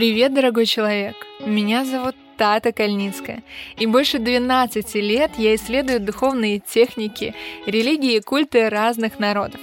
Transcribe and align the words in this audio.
Привет, 0.00 0.32
дорогой 0.32 0.64
человек! 0.64 1.14
Меня 1.44 1.84
зовут 1.84 2.16
Тата 2.38 2.72
Кальницкая, 2.72 3.42
и 3.76 3.84
больше 3.84 4.18
12 4.18 4.94
лет 4.94 5.32
я 5.36 5.54
исследую 5.54 6.00
духовные 6.00 6.58
техники, 6.58 7.34
религии 7.66 8.16
и 8.16 8.20
культы 8.22 8.70
разных 8.70 9.18
народов. 9.18 9.60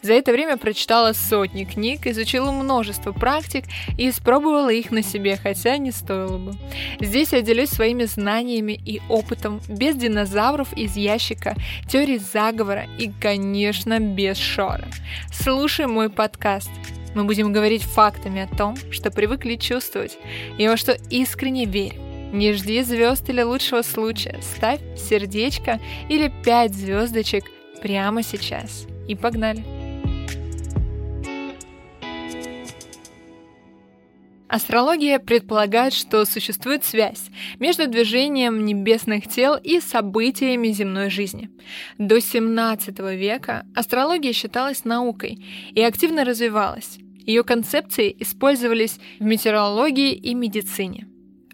За 0.00 0.14
это 0.14 0.32
время 0.32 0.56
прочитала 0.56 1.12
сотни 1.12 1.64
книг, 1.64 2.06
изучила 2.06 2.50
множество 2.50 3.12
практик 3.12 3.64
и 3.98 4.08
испробовала 4.08 4.70
их 4.70 4.90
на 4.90 5.02
себе, 5.02 5.36
хотя 5.36 5.76
не 5.76 5.90
стоило 5.90 6.38
бы. 6.38 6.54
Здесь 6.98 7.34
я 7.34 7.42
делюсь 7.42 7.68
своими 7.68 8.04
знаниями 8.04 8.80
и 8.86 9.02
опытом 9.10 9.60
без 9.68 9.96
динозавров 9.96 10.72
из 10.72 10.96
ящика, 10.96 11.56
теорий 11.90 12.16
заговора 12.16 12.86
и, 12.98 13.12
конечно, 13.20 14.00
без 14.00 14.38
шора. 14.38 14.86
Слушай 15.30 15.88
мой 15.88 16.08
подкаст. 16.08 16.70
Мы 17.14 17.24
будем 17.24 17.52
говорить 17.52 17.82
фактами 17.82 18.42
о 18.42 18.56
том, 18.56 18.76
что 18.90 19.10
привыкли 19.10 19.56
чувствовать, 19.56 20.18
и 20.58 20.66
во 20.66 20.76
что 20.76 20.96
искренне 21.10 21.64
верим. 21.64 22.02
Не 22.32 22.52
жди 22.52 22.82
звезд 22.82 23.28
или 23.28 23.42
лучшего 23.42 23.82
случая. 23.82 24.40
Ставь 24.42 24.80
сердечко 24.96 25.80
или 26.08 26.32
пять 26.44 26.74
звездочек 26.74 27.44
прямо 27.80 28.22
сейчас. 28.24 28.86
И 29.06 29.14
погнали! 29.14 29.62
Астрология 34.48 35.18
предполагает, 35.18 35.92
что 35.92 36.24
существует 36.24 36.84
связь 36.84 37.28
между 37.58 37.88
движением 37.88 38.64
небесных 38.64 39.28
тел 39.28 39.56
и 39.56 39.80
событиями 39.80 40.68
земной 40.68 41.10
жизни. 41.10 41.50
До 41.98 42.20
17 42.20 42.98
века 43.16 43.66
астрология 43.74 44.32
считалась 44.32 44.84
наукой 44.84 45.44
и 45.72 45.82
активно 45.82 46.24
развивалась. 46.24 46.98
Ее 47.26 47.44
концепции 47.44 48.14
использовались 48.18 48.98
в 49.18 49.24
метеорологии 49.24 50.12
и 50.12 50.34
медицине. 50.34 51.06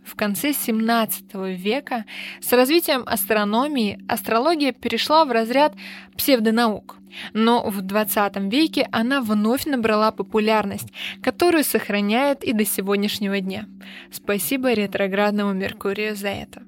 В 0.05 0.17
конце 0.17 0.53
17 0.53 1.35
века 1.57 2.05
с 2.41 2.53
развитием 2.53 3.05
астрономии 3.07 4.01
астрология 4.09 4.73
перешла 4.73 5.25
в 5.25 5.31
разряд 5.31 5.75
псевдонаук. 6.17 6.97
Но 7.33 7.69
в 7.69 7.81
20 7.81 8.37
веке 8.53 8.89
она 8.93 9.21
вновь 9.21 9.67
набрала 9.67 10.11
популярность, 10.11 10.93
которую 11.23 11.65
сохраняет 11.65 12.45
и 12.45 12.53
до 12.53 12.65
сегодняшнего 12.65 13.41
дня. 13.41 13.67
Спасибо 14.13 14.73
ретроградному 14.73 15.53
Меркурию 15.53 16.17
за 16.17 16.29
это. 16.29 16.63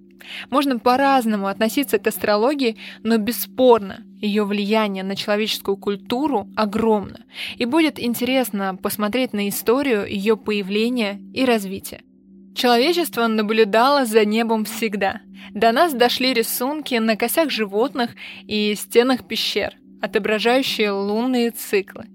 Можно 0.51 0.78
по-разному 0.78 1.47
относиться 1.47 1.98
к 1.98 2.06
астрологии, 2.06 2.77
но 3.03 3.17
бесспорно 3.17 4.05
ее 4.20 4.45
влияние 4.45 5.03
на 5.03 5.17
человеческую 5.17 5.77
культуру 5.77 6.48
огромно, 6.56 7.25
и 7.56 7.65
будет 7.65 7.98
интересно 7.98 8.77
посмотреть 8.81 9.33
на 9.33 9.48
историю 9.48 10.06
ее 10.06 10.37
появления 10.37 11.20
и 11.34 11.45
развития. 11.45 12.03
Человечество 12.55 13.27
наблюдало 13.27 14.05
за 14.05 14.25
небом 14.25 14.65
всегда. 14.65 15.23
До 15.53 15.73
нас 15.73 15.95
дошли 15.95 16.34
рисунки 16.34 16.95
на 16.95 17.17
косях 17.17 17.50
животных 17.50 18.11
и 18.47 18.75
стенах 18.77 19.27
пещер, 19.27 19.75
отображающие 20.03 20.91
лунные 20.91 21.50
циклы. 21.50 22.06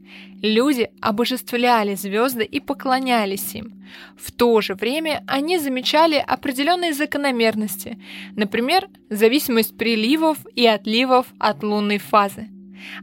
Люди 0.41 0.89
обожествляли 1.01 1.95
звезды 1.95 2.43
и 2.43 2.59
поклонялись 2.59 3.55
им. 3.55 3.83
В 4.17 4.31
то 4.31 4.61
же 4.61 4.75
время 4.75 5.23
они 5.25 5.57
замечали 5.57 6.15
определенные 6.15 6.93
закономерности, 6.93 7.97
например, 8.35 8.87
зависимость 9.09 9.77
приливов 9.77 10.37
и 10.53 10.67
отливов 10.67 11.25
от 11.39 11.63
лунной 11.63 11.97
фазы. 11.97 12.49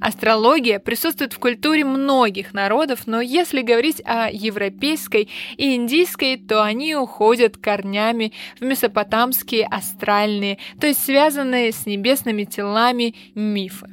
Астрология 0.01 0.79
присутствует 0.79 1.33
в 1.33 1.39
культуре 1.39 1.85
многих 1.85 2.55
народов, 2.55 3.07
но 3.07 3.21
если 3.21 3.63
говорить 3.63 4.01
о 4.05 4.31
европейской 4.31 5.29
и 5.57 5.75
индийской, 5.75 6.37
то 6.37 6.63
они 6.63 6.95
уходят 6.95 7.57
корнями 7.57 8.33
в 8.61 8.65
месопотамские 8.65 9.67
астральные, 9.67 10.59
то 10.81 10.87
есть 10.87 11.05
связанные 11.05 11.73
с 11.73 11.87
небесными 11.87 12.45
телами 12.45 13.15
мифы. 13.35 13.89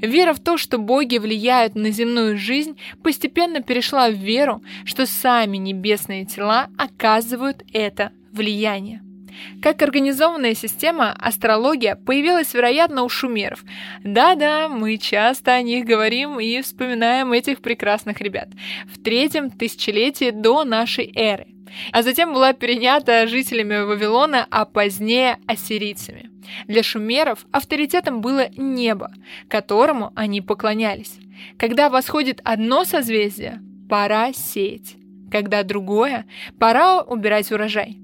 Вера 0.00 0.32
в 0.32 0.40
то, 0.40 0.56
что 0.56 0.78
боги 0.78 1.18
влияют 1.18 1.74
на 1.74 1.90
земную 1.90 2.36
жизнь, 2.36 2.78
постепенно 3.02 3.62
перешла 3.62 4.08
в 4.10 4.14
веру, 4.14 4.62
что 4.84 5.06
сами 5.06 5.56
небесные 5.56 6.24
тела 6.24 6.68
оказывают 6.76 7.62
это 7.72 8.12
влияние. 8.32 9.02
Как 9.62 9.82
организованная 9.82 10.54
система, 10.54 11.12
астрология 11.12 11.96
появилась, 11.96 12.54
вероятно, 12.54 13.02
у 13.02 13.08
шумеров. 13.08 13.64
Да-да, 14.02 14.68
мы 14.68 14.96
часто 14.98 15.54
о 15.54 15.62
них 15.62 15.84
говорим 15.84 16.40
и 16.40 16.60
вспоминаем 16.62 17.32
этих 17.32 17.60
прекрасных 17.60 18.20
ребят. 18.20 18.48
В 18.92 19.02
третьем 19.02 19.50
тысячелетии 19.50 20.30
до 20.30 20.64
нашей 20.64 21.12
эры. 21.14 21.46
А 21.92 22.02
затем 22.02 22.32
была 22.32 22.52
перенята 22.52 23.26
жителями 23.26 23.84
Вавилона, 23.84 24.46
а 24.50 24.64
позднее 24.64 25.38
ассирийцами. 25.46 26.30
Для 26.66 26.82
шумеров 26.82 27.46
авторитетом 27.52 28.20
было 28.20 28.48
небо, 28.56 29.12
которому 29.48 30.12
они 30.16 30.40
поклонялись. 30.40 31.18
Когда 31.58 31.88
восходит 31.88 32.40
одно 32.44 32.84
созвездие, 32.84 33.60
пора 33.88 34.32
сеять. 34.32 34.96
Когда 35.30 35.62
другое, 35.62 36.26
пора 36.58 37.02
убирать 37.02 37.52
урожай. 37.52 37.98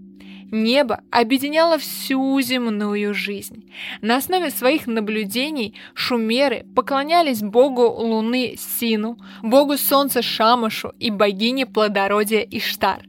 Небо 0.50 1.00
объединяло 1.10 1.76
всю 1.78 2.40
земную 2.40 3.14
жизнь. 3.14 3.68
На 4.00 4.16
основе 4.16 4.50
своих 4.50 4.86
наблюдений 4.86 5.74
шумеры 5.94 6.64
поклонялись 6.74 7.42
богу 7.42 7.82
Луны 7.88 8.56
Сину, 8.56 9.18
богу 9.42 9.76
Солнца 9.76 10.22
Шамашу 10.22 10.92
и 11.00 11.10
богине 11.10 11.66
плодородия 11.66 12.42
Иштар, 12.42 13.02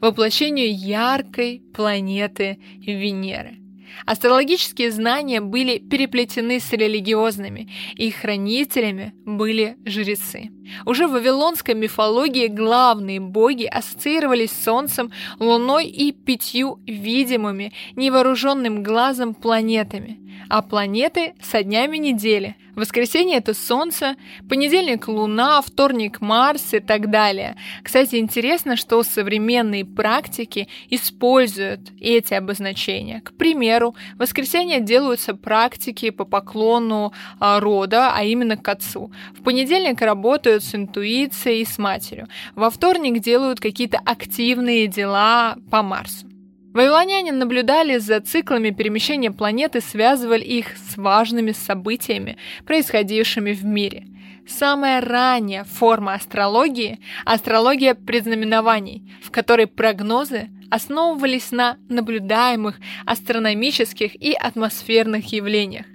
воплощению 0.00 0.74
яркой 0.74 1.62
планеты 1.74 2.58
Венеры. 2.78 3.58
Астрологические 4.06 4.90
знания 4.90 5.40
были 5.40 5.78
переплетены 5.78 6.60
с 6.60 6.72
религиозными, 6.72 7.68
и 7.94 8.10
хранителями 8.10 9.14
были 9.24 9.76
жрецы. 9.84 10.50
Уже 10.84 11.06
в 11.06 11.12
вавилонской 11.12 11.74
мифологии 11.74 12.46
главные 12.46 13.20
боги 13.20 13.64
ассоциировались 13.64 14.50
с 14.50 14.64
Солнцем, 14.64 15.10
Луной 15.38 15.86
и 15.86 16.12
пятью 16.12 16.80
видимыми, 16.86 17.72
невооруженным 17.96 18.82
глазом 18.82 19.34
планетами, 19.34 20.18
а 20.48 20.62
планеты 20.62 21.34
со 21.40 21.62
днями 21.62 21.96
недели– 21.96 22.56
Воскресенье— 22.78 23.38
это 23.38 23.54
Солнце, 23.54 24.14
понедельник— 24.48 25.08
Луна, 25.08 25.60
вторник— 25.62 26.20
Марс 26.20 26.74
и 26.74 26.78
так 26.78 27.10
далее. 27.10 27.56
Кстати, 27.82 28.16
интересно, 28.16 28.76
что 28.76 29.02
современные 29.02 29.84
практики 29.84 30.68
используют 30.88 31.80
эти 32.00 32.34
обозначения. 32.34 33.20
К 33.20 33.32
примеру, 33.32 33.96
в 34.14 34.20
воскресенье 34.20 34.80
делаются 34.80 35.34
практики 35.34 36.10
по 36.10 36.24
поклону 36.24 37.12
а, 37.40 37.58
рода, 37.58 38.12
а 38.14 38.22
именно 38.22 38.56
к 38.56 38.68
отцу. 38.68 39.10
В 39.36 39.42
понедельник 39.42 40.00
работают 40.00 40.62
с 40.62 40.72
интуицией 40.72 41.62
и 41.62 41.64
с 41.64 41.78
матерью. 41.78 42.28
Во 42.54 42.70
вторник 42.70 43.20
делают 43.20 43.58
какие-то 43.58 43.98
активные 44.04 44.86
дела 44.86 45.56
по 45.68 45.82
Марсу. 45.82 46.27
Вавилоняне 46.74 47.32
наблюдали 47.32 47.98
за 47.98 48.20
циклами 48.20 48.70
перемещения 48.70 49.30
планеты, 49.30 49.80
связывали 49.80 50.44
их 50.44 50.76
с 50.76 50.96
важными 50.96 51.52
событиями, 51.52 52.36
происходившими 52.66 53.52
в 53.52 53.64
мире. 53.64 54.06
Самая 54.46 55.00
ранняя 55.00 55.64
форма 55.64 56.14
астрологии– 56.14 57.00
астрология 57.24 57.94
предзнаменований, 57.94 59.02
в 59.22 59.30
которой 59.30 59.66
прогнозы 59.66 60.48
основывались 60.70 61.50
на 61.52 61.78
наблюдаемых 61.88 62.78
астрономических 63.06 64.14
и 64.14 64.32
атмосферных 64.32 65.32
явлениях. 65.32 65.86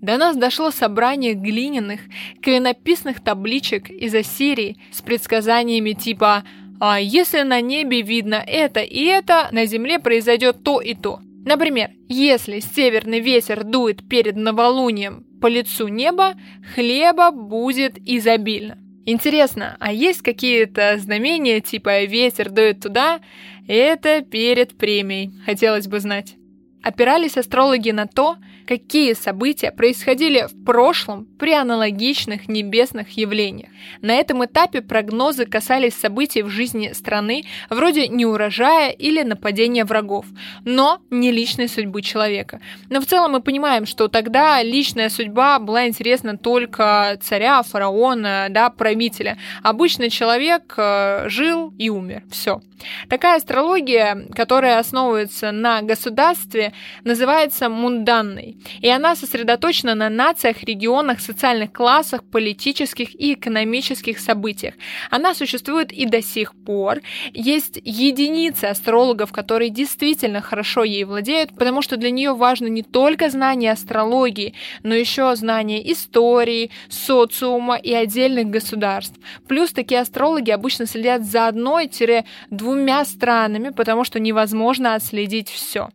До 0.00 0.18
нас 0.18 0.36
дошло 0.36 0.70
собрание 0.70 1.34
глиняных, 1.34 2.00
клинописных 2.42 3.20
табличек 3.20 3.90
из 3.90 4.14
Ассирии 4.14 4.76
с 4.90 5.00
предсказаниями 5.00 5.92
типа 5.92 6.44
а 6.80 7.00
если 7.00 7.42
на 7.42 7.60
небе 7.60 8.02
видно 8.02 8.42
это 8.46 8.80
и 8.80 9.04
это, 9.04 9.48
на 9.52 9.66
земле 9.66 9.98
произойдет 9.98 10.62
то 10.64 10.80
и 10.80 10.94
то. 10.94 11.20
Например, 11.44 11.90
если 12.08 12.60
северный 12.60 13.20
ветер 13.20 13.64
дует 13.64 14.08
перед 14.08 14.36
новолунием 14.36 15.26
по 15.40 15.46
лицу 15.46 15.88
неба, 15.88 16.34
хлеба 16.74 17.30
будет 17.30 17.98
изобильно. 17.98 18.78
Интересно, 19.06 19.76
а 19.80 19.92
есть 19.92 20.22
какие-то 20.22 20.96
знамения, 20.98 21.60
типа 21.60 22.04
ветер 22.04 22.50
дует 22.50 22.80
туда? 22.80 23.20
Это 23.68 24.22
перед 24.22 24.78
премией, 24.78 25.32
хотелось 25.44 25.86
бы 25.86 26.00
знать. 26.00 26.36
Опирались 26.82 27.36
астрологи 27.36 27.90
на 27.90 28.06
то, 28.06 28.36
какие 28.66 29.12
события 29.14 29.70
происходили 29.70 30.46
в 30.48 30.64
прошлом 30.64 31.26
при 31.38 31.52
аналогичных 31.52 32.48
небесных 32.48 33.10
явлениях. 33.16 33.70
На 34.00 34.14
этом 34.14 34.44
этапе 34.44 34.80
прогнозы 34.80 35.46
касались 35.46 35.94
событий 35.94 36.42
в 36.42 36.48
жизни 36.48 36.92
страны, 36.92 37.44
вроде 37.70 38.08
неурожая 38.08 38.90
или 38.90 39.22
нападения 39.22 39.84
врагов, 39.84 40.26
но 40.64 41.00
не 41.10 41.30
личной 41.30 41.68
судьбы 41.68 42.02
человека. 42.02 42.60
Но 42.88 43.00
в 43.00 43.06
целом 43.06 43.32
мы 43.32 43.40
понимаем, 43.40 43.86
что 43.86 44.08
тогда 44.08 44.62
личная 44.62 45.08
судьба 45.08 45.58
была 45.58 45.86
интересна 45.86 46.36
только 46.36 47.18
царя, 47.22 47.62
фараона, 47.62 48.46
да, 48.50 48.70
правителя. 48.70 49.38
Обычный 49.62 50.10
человек 50.10 50.74
э, 50.76 51.28
жил 51.28 51.72
и 51.78 51.90
умер. 51.90 52.22
Все. 52.30 52.60
Такая 53.08 53.36
астрология, 53.36 54.26
которая 54.34 54.78
основывается 54.78 55.52
на 55.52 55.82
государстве, 55.82 56.72
называется 57.04 57.68
мунданной, 57.68 58.53
и 58.80 58.88
она 58.88 59.16
сосредоточена 59.16 59.94
на 59.94 60.08
нациях, 60.08 60.62
регионах, 60.62 61.20
социальных 61.20 61.72
классах, 61.72 62.24
политических 62.24 63.14
и 63.14 63.34
экономических 63.34 64.18
событиях. 64.18 64.74
Она 65.10 65.34
существует 65.34 65.92
и 65.92 66.06
до 66.06 66.22
сих 66.22 66.54
пор. 66.54 67.00
Есть 67.32 67.80
единицы 67.84 68.66
астрологов, 68.66 69.32
которые 69.32 69.70
действительно 69.70 70.40
хорошо 70.40 70.84
ей 70.84 71.04
владеют, 71.04 71.54
потому 71.56 71.82
что 71.82 71.96
для 71.96 72.10
нее 72.10 72.34
важно 72.34 72.66
не 72.66 72.82
только 72.82 73.30
знание 73.30 73.72
астрологии, 73.72 74.54
но 74.82 74.94
еще 74.94 75.34
знание 75.36 75.92
истории, 75.92 76.70
социума 76.88 77.76
и 77.76 77.92
отдельных 77.92 78.46
государств. 78.46 79.18
Плюс 79.48 79.72
такие 79.72 80.00
астрологи 80.00 80.50
обычно 80.50 80.86
следят 80.86 81.24
за 81.24 81.48
одной-двумя 81.48 82.24
двумя 82.50 83.04
странами, 83.04 83.70
потому 83.70 84.04
что 84.04 84.20
невозможно 84.20 84.94
отследить 84.94 85.48
все. 85.48 85.90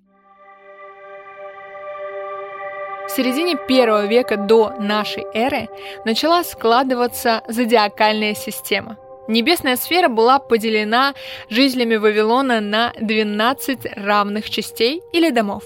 В 3.09 3.11
середине 3.11 3.57
первого 3.67 4.06
века 4.06 4.38
до 4.38 4.75
нашей 4.79 5.25
эры 5.33 5.67
начала 6.06 6.44
складываться 6.44 7.41
зодиакальная 7.47 8.35
система. 8.35 8.97
Небесная 9.27 9.77
сфера 9.77 10.09
была 10.09 10.38
поделена 10.38 11.15
жителями 11.50 11.95
Вавилона 11.95 12.61
на 12.61 12.94
12 13.01 13.97
равных 13.97 14.51
частей 14.51 15.01
или 15.11 15.31
домов. 15.31 15.63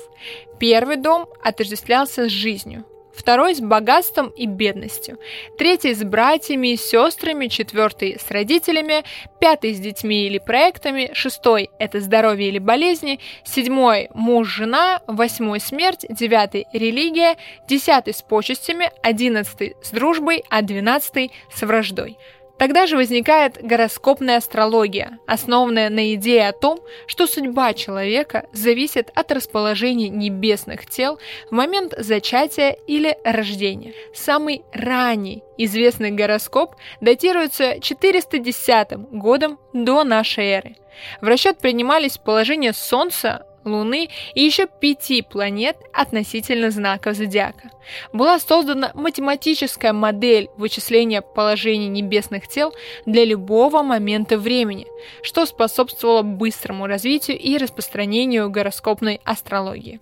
Первый 0.58 0.96
дом 0.96 1.28
отождествлялся 1.44 2.30
с 2.30 2.32
жизнью, 2.32 2.86
второй 3.16 3.56
с 3.56 3.62
богатством 3.62 4.30
и 4.30 4.46
бедностью, 4.46 5.18
третий 5.58 5.94
с 5.94 6.04
братьями 6.04 6.74
и 6.74 6.78
сестрами, 6.78 7.48
четвертый 7.48 8.20
с 8.20 8.30
родителями, 8.32 9.04
пятый 9.40 9.74
с 9.74 9.80
детьми 9.80 10.26
или 10.26 10.40
проектами, 10.40 11.12
шестой– 11.14 11.70
это 11.80 12.00
здоровье 12.00 12.50
или 12.50 12.60
болезни, 12.60 13.20
седьмой– 13.44 14.10
муж-жена, 14.14 15.02
восьмой– 15.08 15.60
смерть, 15.62 16.06
девятый– 16.10 16.66
религия, 16.74 17.38
десятый– 17.68 18.14
с 18.16 18.22
почестями, 18.22 18.92
одиннадцатый– 19.02 19.76
с 19.84 19.92
дружбой, 19.92 20.44
а 20.50 20.62
двенадцатый– 20.62 21.32
с 21.54 21.62
враждой. 21.62 22.18
Тогда 22.64 22.88
же 22.88 22.96
возникает 22.96 23.62
гороскопная 23.62 24.38
астрология, 24.38 25.20
основанная 25.28 25.90
на 25.90 26.14
идее 26.14 26.48
о 26.48 26.54
том, 26.54 26.80
что 27.08 27.28
судьба 27.28 27.74
человека 27.74 28.46
зависит 28.54 29.12
от 29.16 29.34
расположения 29.34 30.08
небесных 30.08 30.86
тел 30.86 31.20
в 31.50 31.54
момент 31.54 31.94
зачатия 31.98 32.78
или 32.88 33.18
рождения. 33.26 33.92
Самый 34.16 34.62
ранний 34.72 35.44
известный 35.58 36.12
гороскоп 36.12 36.78
датируется 37.02 37.82
410 37.82 39.12
годом 39.12 39.60
до 39.74 40.06
нашей 40.06 40.46
эры. 40.46 40.78
В 41.20 41.26
расчет 41.26 41.58
принимались 41.58 42.18
положения 42.18 42.72
Солнца, 42.72 43.46
Луны 43.66 44.10
и 44.34 44.42
еще 44.42 44.68
пяти 44.68 45.22
планет 45.22 45.78
относительно 45.94 46.72
знаков 46.72 47.16
зодиака. 47.16 47.72
Была 48.12 48.40
создана 48.40 48.92
математическая 48.94 49.94
модель 49.94 50.50
вычисления 50.58 51.22
положений 51.22 51.90
небесных 51.90 52.48
тел 52.48 52.74
для 53.06 53.26
любого 53.26 53.84
момента 53.84 54.38
времени, 54.38 54.88
что 55.22 55.46
способствовало 55.46 56.22
быстрому 56.22 56.88
развитию 56.88 57.38
и 57.38 57.58
распространению 57.58 58.50
гороскопной 58.50 59.22
астрологии. 59.24 60.00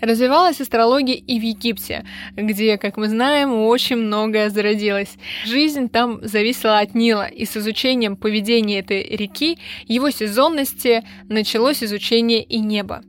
Развивалась 0.00 0.60
астрология 0.60 1.16
и 1.16 1.38
в 1.38 1.42
Египте, 1.42 2.04
где, 2.36 2.78
как 2.78 2.96
мы 2.96 3.08
знаем, 3.08 3.52
очень 3.52 3.96
многое 3.96 4.48
зародилось. 4.50 5.16
Жизнь 5.44 5.88
там 5.88 6.20
зависела 6.22 6.78
от 6.78 6.94
Нила, 6.94 7.26
и 7.26 7.44
с 7.44 7.56
изучением 7.56 8.16
поведения 8.16 8.78
этой 8.78 9.02
реки, 9.02 9.58
его 9.86 10.10
сезонности, 10.10 11.04
началось 11.28 11.82
изучение 11.82 12.42
и 12.42 12.60
неба. 12.60 13.02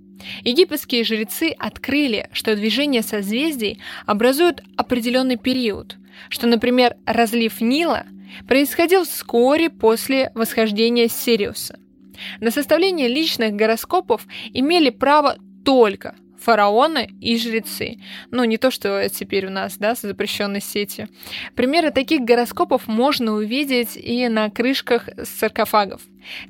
Египетские 0.44 1.04
жрецы 1.04 1.54
открыли, 1.58 2.28
что 2.34 2.56
движение 2.56 3.04
созвездий 3.04 3.80
образует 4.06 4.64
определенный 4.76 5.38
период, 5.38 5.96
что, 6.30 6.48
например, 6.48 6.96
разлив 7.06 7.62
Нила 7.62 8.06
происходил 8.48 9.04
вскоре 9.06 9.70
после 9.70 10.32
восхождения 10.36 11.08
Сириуса. 11.08 11.80
На 12.42 12.52
составление 12.52 13.08
личных 13.08 13.54
гороскопов 13.54 14.26
имели 14.54 14.90
право 14.90 15.38
только 15.64 16.16
фараоны 16.40 17.10
и 17.20 17.38
жрецы. 17.38 18.00
Ну, 18.32 18.44
не 18.44 18.58
то, 18.58 18.72
что 18.72 19.08
теперь 19.10 19.48
у 19.48 19.50
нас, 19.50 19.78
да, 19.78 19.96
с 19.96 20.02
запрещенной 20.02 20.62
сетью. 20.62 21.08
Примеры 21.56 21.92
таких 21.92 22.22
гороскопов 22.22 22.88
можно 22.88 23.34
увидеть 23.34 23.96
и 23.96 24.28
на 24.30 24.50
крышках 24.50 25.10
саркофагов. 25.24 26.02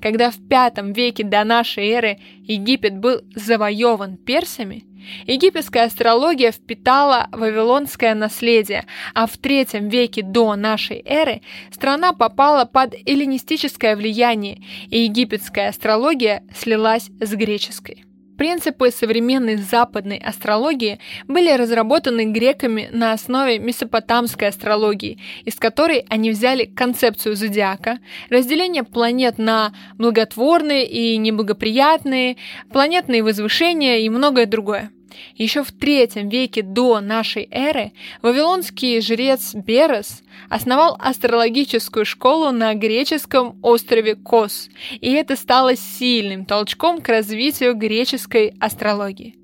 Когда 0.01 0.31
в 0.31 0.37
V 0.37 0.93
веке 0.93 1.23
до 1.23 1.43
нашей 1.43 1.89
эры 1.89 2.19
Египет 2.43 2.97
был 2.97 3.21
завоеван 3.35 4.17
персами, 4.17 4.83
египетская 5.25 5.85
астрология 5.85 6.51
впитала 6.51 7.27
вавилонское 7.31 8.15
наследие, 8.15 8.85
а 9.13 9.27
в 9.27 9.37
III 9.37 9.89
веке 9.89 10.23
до 10.23 10.55
нашей 10.55 11.01
эры 11.05 11.41
страна 11.71 12.13
попала 12.13 12.65
под 12.65 12.95
эллинистическое 13.05 13.95
влияние, 13.95 14.61
и 14.89 14.99
египетская 14.99 15.69
астрология 15.69 16.43
слилась 16.55 17.09
с 17.19 17.33
греческой. 17.33 18.05
Принципы 18.39 18.89
современной 18.89 19.57
западной 19.57 20.17
астрологии 20.17 20.99
были 21.27 21.51
разработаны 21.51 22.23
греками 22.23 22.87
на 22.89 23.11
основе 23.11 23.59
месопотамской 23.59 24.47
астрологии, 24.47 25.19
из 25.43 25.55
которой 25.55 26.05
они 26.07 26.31
взяли 26.31 26.63
концепцию 26.63 27.35
зодиака, 27.35 27.99
разделение 28.29 28.85
планет 28.85 29.39
на 29.39 29.73
благотворные 29.97 30.87
и 30.87 31.17
неблагоприятные, 31.17 32.37
планетные 32.71 33.23
возвышения 33.23 33.97
и 33.97 34.09
многое 34.09 34.45
другое. 34.45 34.89
Еще 35.35 35.63
в 35.63 35.71
третьем 35.71 36.29
веке 36.29 36.61
до 36.61 36.99
нашей 36.99 37.47
эры 37.51 37.91
вавилонский 38.21 39.01
жрец 39.01 39.53
Берес 39.53 40.23
основал 40.49 40.97
астрологическую 40.99 42.05
школу 42.05 42.51
на 42.51 42.73
греческом 42.73 43.57
острове 43.61 44.15
Кос, 44.15 44.69
и 44.99 45.11
это 45.11 45.35
стало 45.35 45.75
сильным 45.75 46.45
толчком 46.45 47.01
к 47.01 47.09
развитию 47.09 47.75
греческой 47.75 48.53
астрологии. 48.59 49.35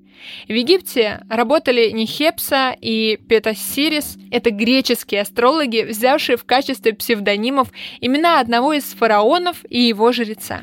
В 0.48 0.52
Египте 0.52 1.20
работали 1.28 1.90
Нихепса 1.90 2.76
и 2.80 3.16
Петасирис. 3.28 4.16
Это 4.30 4.50
греческие 4.50 5.22
астрологи, 5.22 5.82
взявшие 5.82 6.36
в 6.36 6.44
качестве 6.44 6.94
псевдонимов 6.94 7.68
имена 8.00 8.40
одного 8.40 8.72
из 8.72 8.84
фараонов 8.84 9.64
и 9.68 9.82
его 9.82 10.12
жреца. 10.12 10.62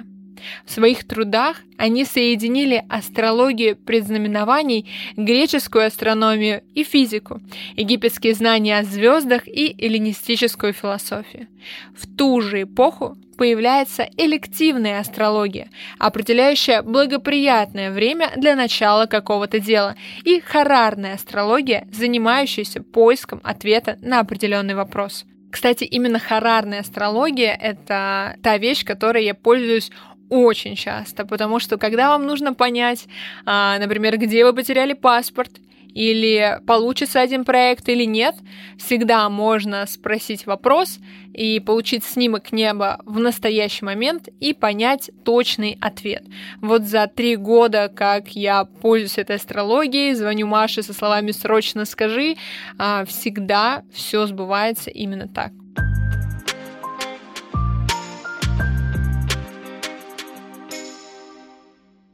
В 0.66 0.72
своих 0.72 1.06
трудах 1.06 1.58
они 1.78 2.06
соединили 2.06 2.84
астрологию 2.90 3.76
предзнаменований, 3.76 4.90
греческую 5.18 5.88
астрономию 5.88 6.64
и 6.74 6.84
физику, 6.84 7.42
египетские 7.76 8.34
знания 8.34 8.80
о 8.80 8.84
звездах 8.84 9.48
и 9.48 9.76
эллинистическую 9.78 10.74
философию. 10.74 11.48
В 11.96 12.08
ту 12.16 12.42
же 12.42 12.64
эпоху 12.64 13.18
появляется 13.38 14.08
элективная 14.18 15.00
астрология, 15.00 15.70
определяющая 16.00 16.82
благоприятное 16.82 17.92
время 17.92 18.32
для 18.36 18.56
начала 18.56 19.06
какого-то 19.06 19.60
дела, 19.60 19.96
и 20.24 20.40
харарная 20.40 21.16
астрология, 21.16 21.88
занимающаяся 21.92 22.82
поиском 22.82 23.42
ответа 23.44 23.98
на 24.02 24.20
определенный 24.20 24.76
вопрос. 24.76 25.26
Кстати, 25.52 25.84
именно 25.84 26.18
харарная 26.18 26.80
астрология— 26.80 27.54
это 27.62 28.38
та 28.42 28.58
вещь, 28.58 28.84
которой 28.84 29.24
я 29.24 29.36
пользуюсь 29.36 29.92
очень 30.34 30.76
часто, 30.76 31.26
потому 31.26 31.60
что 31.60 31.78
когда 31.78 32.10
вам 32.10 32.26
нужно 32.26 32.54
понять, 32.54 33.06
а, 33.46 33.78
например, 33.78 34.18
где 34.18 34.44
вы 34.44 34.54
потеряли 34.54 34.94
паспорт, 34.94 35.52
или 35.94 36.60
получится 36.66 37.22
один 37.22 37.46
проект 37.46 37.88
или 37.88 38.04
нет, 38.06 38.36
всегда 38.78 39.30
можно 39.30 39.86
спросить 39.86 40.48
вопрос 40.48 40.98
и 41.34 41.60
получить 41.60 42.04
снимок 42.04 42.52
неба 42.52 43.00
в 43.06 43.20
настоящий 43.20 43.86
момент 43.86 44.28
и 44.40 44.54
понять 44.54 45.12
точный 45.24 45.78
ответ. 45.82 46.24
Вот 46.62 46.84
за 46.84 47.06
три 47.06 47.36
года, 47.36 47.92
как 47.96 48.30
я 48.30 48.66
пользуюсь 48.66 49.20
этой 49.20 49.36
астрологией, 49.36 50.16
звоню 50.16 50.48
Маше 50.48 50.82
со 50.82 50.94
словами 50.94 51.30
«срочно 51.30 51.86
скажи», 51.86 52.38
а, 52.80 53.06
всегда 53.06 53.84
все 53.94 54.26
сбывается 54.26 54.90
именно 54.90 55.28
так. 55.28 55.52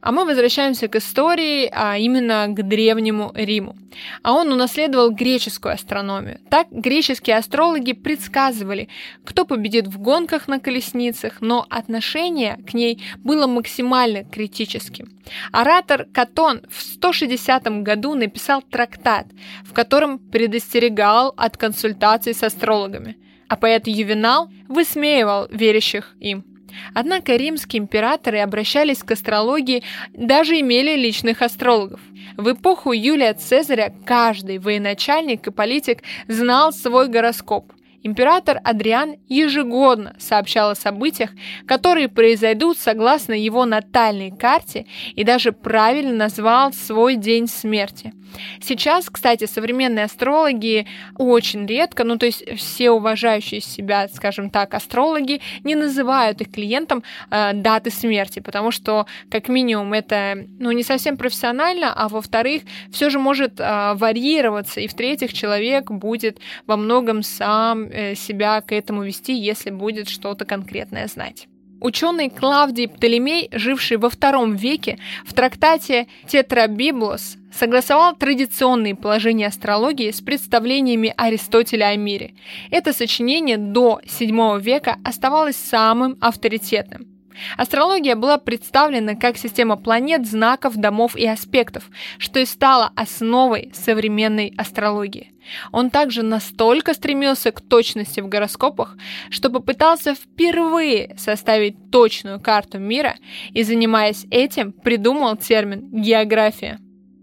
А 0.00 0.12
мы 0.12 0.24
возвращаемся 0.24 0.88
к 0.88 0.96
истории, 0.96 1.68
а 1.72 1.98
именно 1.98 2.46
к 2.48 2.62
древнему 2.62 3.32
Риму. 3.34 3.76
А 4.22 4.32
он 4.32 4.50
унаследовал 4.52 5.10
греческую 5.10 5.74
астрономию. 5.74 6.38
Так 6.48 6.68
греческие 6.70 7.36
астрологи 7.36 7.92
предсказывали, 7.92 8.88
кто 9.24 9.44
победит 9.44 9.88
в 9.88 9.98
гонках 9.98 10.48
на 10.48 10.58
колесницах, 10.58 11.40
но 11.40 11.66
отношение 11.68 12.58
к 12.66 12.72
ней 12.72 13.02
было 13.18 13.46
максимально 13.46 14.24
критическим. 14.24 15.10
Оратор 15.52 16.06
Катон 16.12 16.62
в 16.70 16.80
160 16.80 17.82
году 17.82 18.14
написал 18.14 18.62
трактат, 18.62 19.26
в 19.64 19.72
котором 19.74 20.18
предостерегал 20.18 21.34
от 21.36 21.56
консультаций 21.56 22.34
с 22.34 22.42
астрологами, 22.42 23.16
а 23.48 23.56
поэт 23.56 23.86
Ювенал 23.86 24.50
высмеивал 24.68 25.46
верящих 25.50 26.16
им. 26.20 26.49
Однако 26.94 27.36
римские 27.36 27.80
императоры 27.80 28.38
обращались 28.38 29.02
к 29.02 29.10
астрологии, 29.10 29.82
даже 30.12 30.58
имели 30.60 30.96
личных 30.96 31.42
астрологов. 31.42 32.00
В 32.36 32.52
эпоху 32.52 32.92
Юлия 32.92 33.34
Цезаря 33.34 33.92
каждый 34.04 34.58
военачальник 34.58 35.46
и 35.46 35.50
политик 35.50 36.02
знал 36.28 36.72
свой 36.72 37.08
гороскоп. 37.08 37.72
Император 38.02 38.60
Адриан 38.64 39.16
ежегодно 39.28 40.14
сообщал 40.18 40.70
о 40.70 40.74
событиях, 40.74 41.30
которые 41.66 42.08
произойдут 42.08 42.78
согласно 42.78 43.34
его 43.34 43.64
натальной 43.66 44.30
карте 44.30 44.86
и 45.14 45.24
даже 45.24 45.52
правильно 45.52 46.14
назвал 46.14 46.72
свой 46.72 47.16
день 47.16 47.46
смерти. 47.46 48.12
Сейчас, 48.60 49.10
кстати, 49.10 49.46
современные 49.46 50.04
астрологи 50.04 50.86
очень 51.16 51.66
редко, 51.66 52.04
ну 52.04 52.16
то 52.16 52.26
есть 52.26 52.44
все 52.56 52.90
уважающие 52.90 53.60
себя, 53.60 54.08
скажем 54.08 54.50
так, 54.50 54.74
астрологи 54.74 55.40
не 55.64 55.74
называют 55.74 56.40
их 56.40 56.52
клиентам 56.52 57.02
э, 57.30 57.52
даты 57.54 57.90
смерти, 57.90 58.40
потому 58.40 58.70
что 58.70 59.06
как 59.30 59.48
минимум 59.48 59.92
это 59.92 60.46
ну 60.58 60.70
не 60.72 60.82
совсем 60.82 61.16
профессионально, 61.16 61.92
а 61.92 62.08
во-вторых 62.08 62.62
все 62.92 63.10
же 63.10 63.18
может 63.18 63.58
э, 63.58 63.94
варьироваться, 63.94 64.80
и 64.80 64.86
в-третьих 64.86 65.32
человек 65.32 65.90
будет 65.90 66.38
во 66.66 66.76
многом 66.76 67.22
сам 67.22 67.89
себя 68.16 68.60
к 68.60 68.72
этому 68.72 69.02
вести, 69.02 69.34
если 69.34 69.70
будет 69.70 70.08
что-то 70.08 70.44
конкретное 70.44 71.06
знать. 71.06 71.46
Ученый 71.80 72.28
Клавдий 72.28 72.88
Птолемей, 72.88 73.48
живший 73.52 73.96
во 73.96 74.10
втором 74.10 74.54
веке, 74.54 74.98
в 75.24 75.32
трактате 75.32 76.08
«Тетрабиблос» 76.26 77.36
согласовал 77.52 78.14
традиционные 78.14 78.94
положения 78.94 79.46
астрологии 79.46 80.10
с 80.10 80.20
представлениями 80.20 81.14
Аристотеля 81.16 81.86
о 81.86 81.96
мире. 81.96 82.34
Это 82.70 82.92
сочинение 82.92 83.56
до 83.56 84.00
VII 84.04 84.60
века 84.60 84.98
оставалось 85.04 85.56
самым 85.56 86.18
авторитетным. 86.20 87.19
Астрология 87.56 88.16
была 88.16 88.38
представлена 88.38 89.14
как 89.14 89.36
система 89.36 89.76
планет, 89.76 90.26
знаков, 90.26 90.76
домов 90.76 91.16
и 91.16 91.26
аспектов, 91.26 91.84
что 92.18 92.40
и 92.40 92.44
стало 92.44 92.92
основой 92.94 93.70
современной 93.74 94.52
астрологии. 94.56 95.32
Он 95.72 95.90
также 95.90 96.22
настолько 96.22 96.94
стремился 96.94 97.50
к 97.50 97.60
точности 97.60 98.20
в 98.20 98.28
гороскопах, 98.28 98.96
что 99.30 99.50
попытался 99.50 100.14
впервые 100.14 101.16
составить 101.18 101.90
точную 101.90 102.40
карту 102.40 102.78
мира 102.78 103.16
и, 103.52 103.62
занимаясь 103.62 104.26
этим, 104.30 104.72
придумал 104.72 105.36
термин 105.36 105.88
«география». 105.90 106.78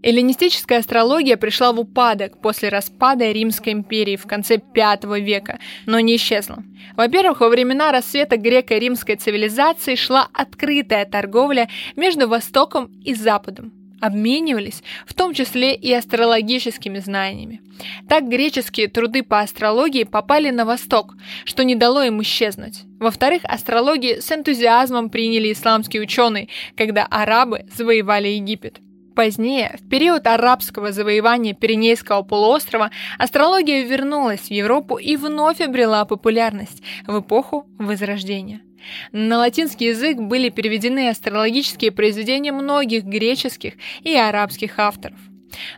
Эллинистическая 0.07 0.79
астрология 0.79 1.35
пришла 1.35 1.73
в 1.73 1.81
упадок 1.81 2.39
после 2.41 2.69
распада 2.69 3.29
Римской 3.29 3.73
империи 3.73 4.15
в 4.15 4.25
конце 4.25 4.57
V 4.57 5.19
века, 5.19 5.59
но 5.85 5.99
не 5.99 6.15
исчезла. 6.15 6.63
Во-первых, 6.95 7.41
во 7.41 7.49
времена 7.49 7.91
рассвета 7.91 8.37
греко-римской 8.37 9.17
цивилизации 9.17 9.95
шла 9.95 10.29
открытая 10.31 11.03
торговля 11.03 11.67
между 11.97 12.29
Востоком 12.29 12.85
и 13.03 13.13
Западом 13.13 13.73
обменивались, 13.99 14.81
в 15.05 15.13
том 15.13 15.33
числе 15.33 15.75
и 15.75 15.91
астрологическими 15.91 16.99
знаниями. 16.99 17.61
Так 18.07 18.29
греческие 18.29 18.87
труды 18.87 19.23
по 19.23 19.41
астрологии 19.41 20.03
попали 20.05 20.51
на 20.51 20.63
Восток, 20.63 21.15
что 21.43 21.65
не 21.65 21.75
дало 21.75 22.03
им 22.03 22.21
исчезнуть. 22.21 22.83
Во-вторых, 22.99 23.41
астрологию 23.43 24.21
с 24.21 24.31
энтузиазмом 24.31 25.09
приняли 25.09 25.51
исламские 25.51 26.03
ученые, 26.03 26.47
когда 26.77 27.05
арабы 27.05 27.65
завоевали 27.75 28.29
Египет. 28.29 28.79
Позднее, 29.17 29.79
в 29.81 29.89
период 29.89 30.27
арабского 30.27 30.91
завоевания 30.91 31.55
Пиренейского 31.55 32.21
полуострова, 32.21 32.91
астрология 33.17 33.83
вернулась 33.83 34.41
в 34.41 34.51
Европу 34.51 34.97
и 34.97 35.15
вновь 35.15 35.59
обрела 35.59 36.05
популярность 36.05 36.83
в 37.07 37.21
эпоху 37.21 37.65
Возрождения. 37.79 38.61
На 39.11 39.39
латинский 39.39 39.87
язык 39.87 40.19
были 40.19 40.49
переведены 40.49 41.09
астрологические 41.09 41.91
произведения 41.91 42.51
многих 42.51 43.05
греческих 43.05 43.73
и 44.03 44.15
арабских 44.15 44.77
авторов. 44.77 45.17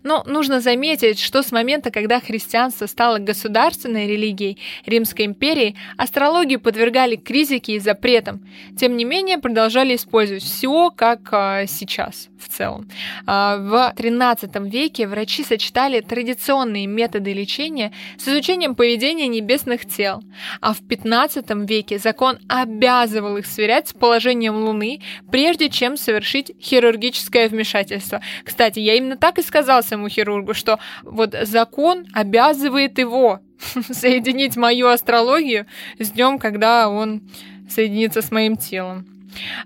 Но 0.04 0.24
нужно 0.26 0.62
заметить, 0.62 1.20
что 1.20 1.44
с 1.44 1.52
момента, 1.52 1.92
когда 1.92 2.20
христианство 2.20 2.86
стало 2.86 3.20
государственной 3.20 4.08
религией 4.08 4.58
Римской 4.86 5.26
империи, 5.26 5.76
астрологию 5.98 6.60
подвергали 6.60 7.16
критике 7.16 7.74
и 7.74 7.80
запретам. 7.80 8.46
Тем 8.78 8.98
не 8.98 9.06
менее, 9.06 9.38
продолжали 9.38 9.96
использовать 9.96 10.44
все, 10.44 10.92
как 10.92 11.30
а, 11.32 11.66
сейчас 11.68 12.30
в 12.40 12.48
целом. 12.48 12.88
А, 13.26 13.58
в 13.58 13.94
XIII 13.96 14.70
веке 14.70 15.08
врачи 15.08 15.44
сочетали 15.44 16.02
традиционные 16.02 16.88
методы 16.88 17.34
лечения 17.34 17.92
с 18.18 18.28
изучением 18.28 18.76
поведения 18.76 19.28
небесных 19.28 19.86
тел, 19.86 20.22
а 20.62 20.74
в 20.74 20.82
XV 20.82 21.66
веке 21.66 22.00
закон 22.00 22.40
обязывал 22.48 23.38
их 23.38 23.46
сверять 23.46 23.90
с 23.90 23.94
положением 23.94 24.56
Луны, 24.56 25.02
прежде 25.32 25.70
чем 25.70 25.98
совершить 25.98 26.52
хирургическое 26.62 27.48
вмешательство. 27.50 28.22
Кстати, 28.44 28.80
я 28.80 28.96
именно 28.96 29.18
так 29.18 29.38
и 29.40 29.42
сказала 29.42 29.69
сказал 29.70 29.84
своему 29.84 30.10
хирургу, 30.10 30.56
что 30.56 30.80
вот 31.04 31.36
закон 31.44 32.08
обязывает 32.14 32.98
его 32.98 33.40
соединить 33.92 34.58
мою 34.58 34.88
астрологию 34.88 35.68
с 36.00 36.10
днем, 36.10 36.40
когда 36.40 36.90
он 36.90 37.22
соединится 37.70 38.24
с 38.24 38.32
моим 38.32 38.58
телом. 38.58 39.06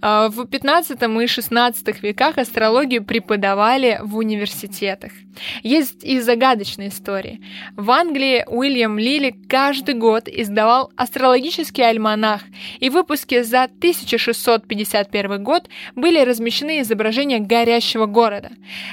А, 0.02 0.30
в 0.30 0.46
15 0.46 1.02
и 1.02 1.28
16 1.28 2.04
веках 2.04 2.38
астрологию 2.38 3.04
преподавали 3.04 4.00
в 4.02 4.18
университетах. 4.18 5.12
Есть 5.64 6.04
и 6.04 6.20
загадочные 6.20 6.90
истории. 6.90 7.42
В 7.76 7.90
Англии 7.90 8.44
Уильям 8.48 9.00
Лили 9.00 9.36
каждый 9.50 9.96
год 9.96 10.28
издавал 10.28 10.92
астрологический 10.96 11.84
альманах, 11.84 12.42
и 12.80 12.90
в 12.90 12.94
выпуске 12.94 13.44
за 13.44 13.64
1651 13.64 15.44
год 15.44 15.70
были 15.96 16.20
размещены 16.20 16.82
изображения 16.82 17.40
горящего 17.40 18.06
города. 18.06 18.52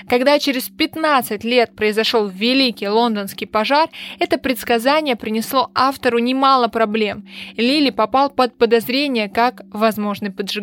Когда 0.09 0.39
через 0.39 0.69
15 0.69 1.45
лет 1.45 1.75
произошел 1.75 2.27
великий 2.29 2.89
лондонский 2.89 3.47
пожар, 3.47 3.89
это 4.19 4.39
предсказание 4.39 5.17
принесло 5.17 5.71
автору 5.75 6.19
немало 6.19 6.69
проблем. 6.69 7.27
Лили 7.57 7.91
попал 7.91 8.31
под 8.31 8.57
подозрение 8.57 9.29
как 9.29 9.63
возможный 9.71 10.31
поджигатель. 10.31 10.60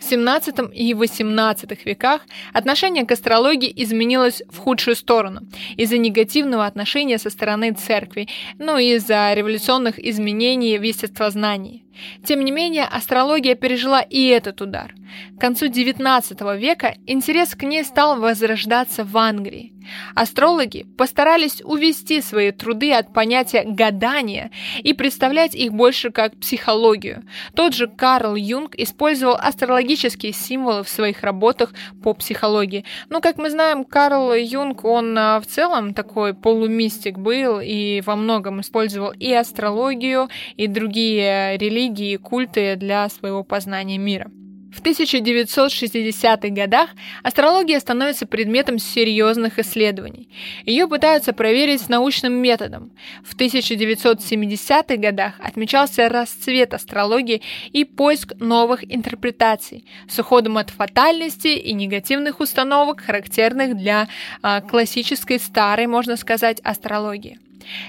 В 0.00 0.12
XVII 0.12 0.72
и 0.72 0.92
XVIII 0.92 1.78
веках 1.84 2.22
отношение 2.52 3.06
к 3.06 3.12
астрологии 3.12 3.72
изменилось 3.74 4.42
в 4.50 4.58
худшую 4.58 4.96
сторону 4.96 5.40
из-за 5.76 5.96
негативного 5.98 6.66
отношения 6.66 7.18
со 7.18 7.30
стороны 7.30 7.72
церкви, 7.72 8.28
ну 8.58 8.76
и 8.76 8.96
из-за 8.96 9.32
революционных 9.32 9.98
изменений 9.98 10.78
в 10.78 10.82
естествознании. 10.82 11.83
Тем 12.24 12.44
не 12.44 12.52
менее, 12.52 12.84
астрология 12.84 13.54
пережила 13.54 14.00
и 14.00 14.26
этот 14.26 14.60
удар. 14.60 14.94
К 15.36 15.40
концу 15.40 15.66
XIX 15.66 16.58
века 16.58 16.96
интерес 17.06 17.54
к 17.54 17.62
ней 17.62 17.84
стал 17.84 18.20
возрождаться 18.20 19.04
в 19.04 19.16
Англии. 19.16 19.72
Астрологи 20.14 20.86
постарались 20.96 21.60
увести 21.62 22.22
свои 22.22 22.52
труды 22.52 22.92
от 22.92 23.12
понятия 23.12 23.64
гадания 23.64 24.50
и 24.82 24.94
представлять 24.94 25.54
их 25.54 25.72
больше 25.72 26.10
как 26.10 26.36
психологию. 26.38 27.24
Тот 27.54 27.74
же 27.74 27.86
Карл 27.86 28.34
Юнг 28.34 28.74
использовал 28.76 29.36
астрологические 29.38 30.32
символы 30.32 30.84
в 30.84 30.88
своих 30.88 31.22
работах 31.22 31.74
по 32.02 32.14
психологии. 32.14 32.84
Но, 33.08 33.20
как 33.20 33.36
мы 33.36 33.50
знаем, 33.50 33.84
Карл 33.84 34.32
Юнг, 34.34 34.84
он 34.84 35.16
а, 35.18 35.40
в 35.40 35.46
целом 35.46 35.94
такой 35.94 36.34
полумистик 36.34 37.18
был 37.18 37.60
и 37.60 38.00
во 38.06 38.16
многом 38.16 38.60
использовал 38.60 39.12
и 39.12 39.32
астрологию, 39.32 40.28
и 40.56 40.66
другие 40.66 41.58
религии, 41.58 41.83
религии 41.84 42.12
и 42.12 42.16
культы 42.16 42.76
для 42.76 43.08
своего 43.08 43.44
познания 43.44 43.98
мира. 43.98 44.30
В 44.72 44.82
1960-х 44.82 46.48
годах 46.48 46.90
астрология 47.22 47.78
становится 47.78 48.26
предметом 48.26 48.80
серьезных 48.80 49.60
исследований. 49.60 50.28
Ее 50.66 50.88
пытаются 50.88 51.32
проверить 51.32 51.88
научным 51.88 52.32
методом. 52.32 52.90
В 53.24 53.36
1970-х 53.36 54.96
годах 54.96 55.34
отмечался 55.38 56.08
расцвет 56.08 56.74
астрологии 56.74 57.40
и 57.70 57.84
поиск 57.84 58.32
новых 58.40 58.82
интерпретаций 58.92 59.84
с 60.08 60.18
уходом 60.18 60.58
от 60.58 60.70
фатальности 60.70 61.48
и 61.48 61.72
негативных 61.72 62.40
установок, 62.40 63.00
характерных 63.00 63.76
для 63.76 64.08
а, 64.42 64.60
классической 64.60 65.38
старой, 65.38 65.86
можно 65.86 66.16
сказать, 66.16 66.58
астрологии. 66.64 67.38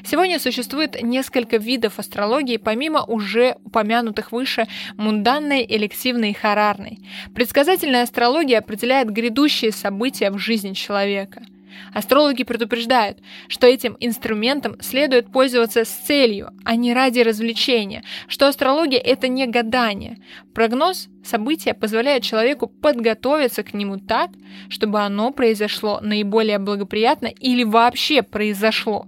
Сегодня 0.03 0.39
существует 0.39 1.01
несколько 1.01 1.57
видов 1.57 1.99
астрологии, 1.99 2.57
помимо 2.57 3.03
уже 3.03 3.57
упомянутых 3.63 4.31
выше 4.31 4.67
мунданной, 4.97 5.65
элективной 5.67 6.31
и 6.31 6.33
харарной. 6.33 6.99
Предсказательная 7.33 8.03
астрология 8.03 8.59
определяет 8.59 9.09
грядущие 9.09 9.71
события 9.71 10.31
в 10.31 10.37
жизни 10.37 10.73
человека– 10.73 11.43
Астрологи 11.93 12.43
предупреждают, 12.43 13.19
что 13.47 13.67
этим 13.67 13.95
инструментом 13.99 14.77
следует 14.81 15.31
пользоваться 15.31 15.85
с 15.85 15.89
целью, 15.89 16.51
а 16.63 16.75
не 16.75 16.93
ради 16.93 17.19
развлечения, 17.19 18.03
что 18.27 18.47
астрология– 18.47 18.99
это 19.03 19.27
не 19.27 19.45
гадание. 19.47 20.17
Прогноз 20.53 21.07
события 21.23 21.73
позволяет 21.73 22.23
человеку 22.23 22.67
подготовиться 22.67 23.63
к 23.63 23.73
нему 23.73 23.97
так, 23.97 24.31
чтобы 24.69 25.01
оно 25.01 25.31
произошло 25.31 25.99
наиболее 26.01 26.59
благоприятно 26.59 27.27
или 27.27 27.63
вообще 27.63 28.21
произошло. 28.21 29.05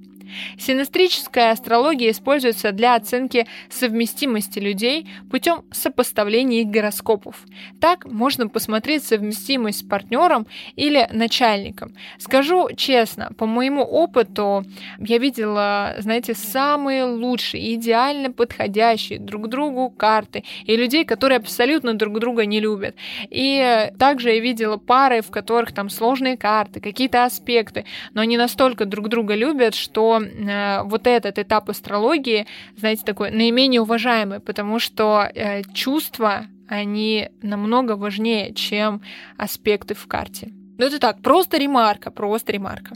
Синестрическая 0.58 1.52
астрология 1.52 2.12
используется 2.12 2.72
для 2.72 2.96
оценки 2.96 3.48
совместимости 3.70 4.60
людей 4.60 5.08
путем 5.30 5.64
сопоставления 5.72 6.62
их 6.62 6.68
гороскопов. 6.68 7.36
Так 7.80 8.06
можно 8.06 8.48
посмотреть 8.48 9.04
совместимость 9.04 9.80
с 9.80 9.84
партнером 9.84 10.48
или 10.76 11.08
начальником. 11.12 11.94
Скажу 12.18 12.70
честно, 12.76 13.32
по 13.38 13.46
моему 13.46 13.84
опыту 13.84 14.66
я 15.00 15.18
видела, 15.18 15.96
знаете, 16.00 16.34
самые 16.34 17.04
лучшие, 17.04 17.76
идеально 17.76 18.32
подходящие 18.32 19.20
друг 19.20 19.50
другу 19.50 19.90
карты 19.90 20.44
и 20.66 20.76
людей, 20.76 21.06
которые 21.06 21.38
абсолютно 21.38 21.94
друг 21.94 22.20
друга 22.20 22.46
не 22.46 22.60
любят. 22.60 22.96
И 23.30 23.92
также 24.00 24.32
я 24.32 24.40
видела 24.40 24.78
пары, 24.78 25.22
в 25.22 25.32
которых 25.32 25.74
там 25.74 25.90
сложные 25.90 26.38
карты, 26.38 26.80
какие-то 26.80 27.26
аспекты, 27.26 27.86
но 28.14 28.22
они 28.22 28.38
настолько 28.38 28.86
друг 28.86 29.10
друга 29.10 29.36
любят, 29.36 29.76
что 29.76 30.17
э, 30.26 30.84
вот 30.84 31.08
этот 31.08 31.40
этап 31.40 31.70
астрологии, 31.70 32.46
знаете, 32.78 33.04
такой 33.06 33.32
наименее 33.32 33.82
уважаемый, 33.82 34.40
потому 34.40 34.80
что 34.80 35.30
э, 35.34 35.64
чувства, 35.74 36.48
они 36.68 37.30
намного 37.42 37.96
важнее, 37.96 38.54
чем 38.54 39.02
аспекты 39.38 39.94
в 39.94 40.08
карте. 40.08 40.52
Ну 40.78 40.86
это 40.86 41.00
так, 41.00 41.22
просто 41.22 41.58
ремарка, 41.58 42.12
просто 42.12 42.52
ремарка. 42.52 42.96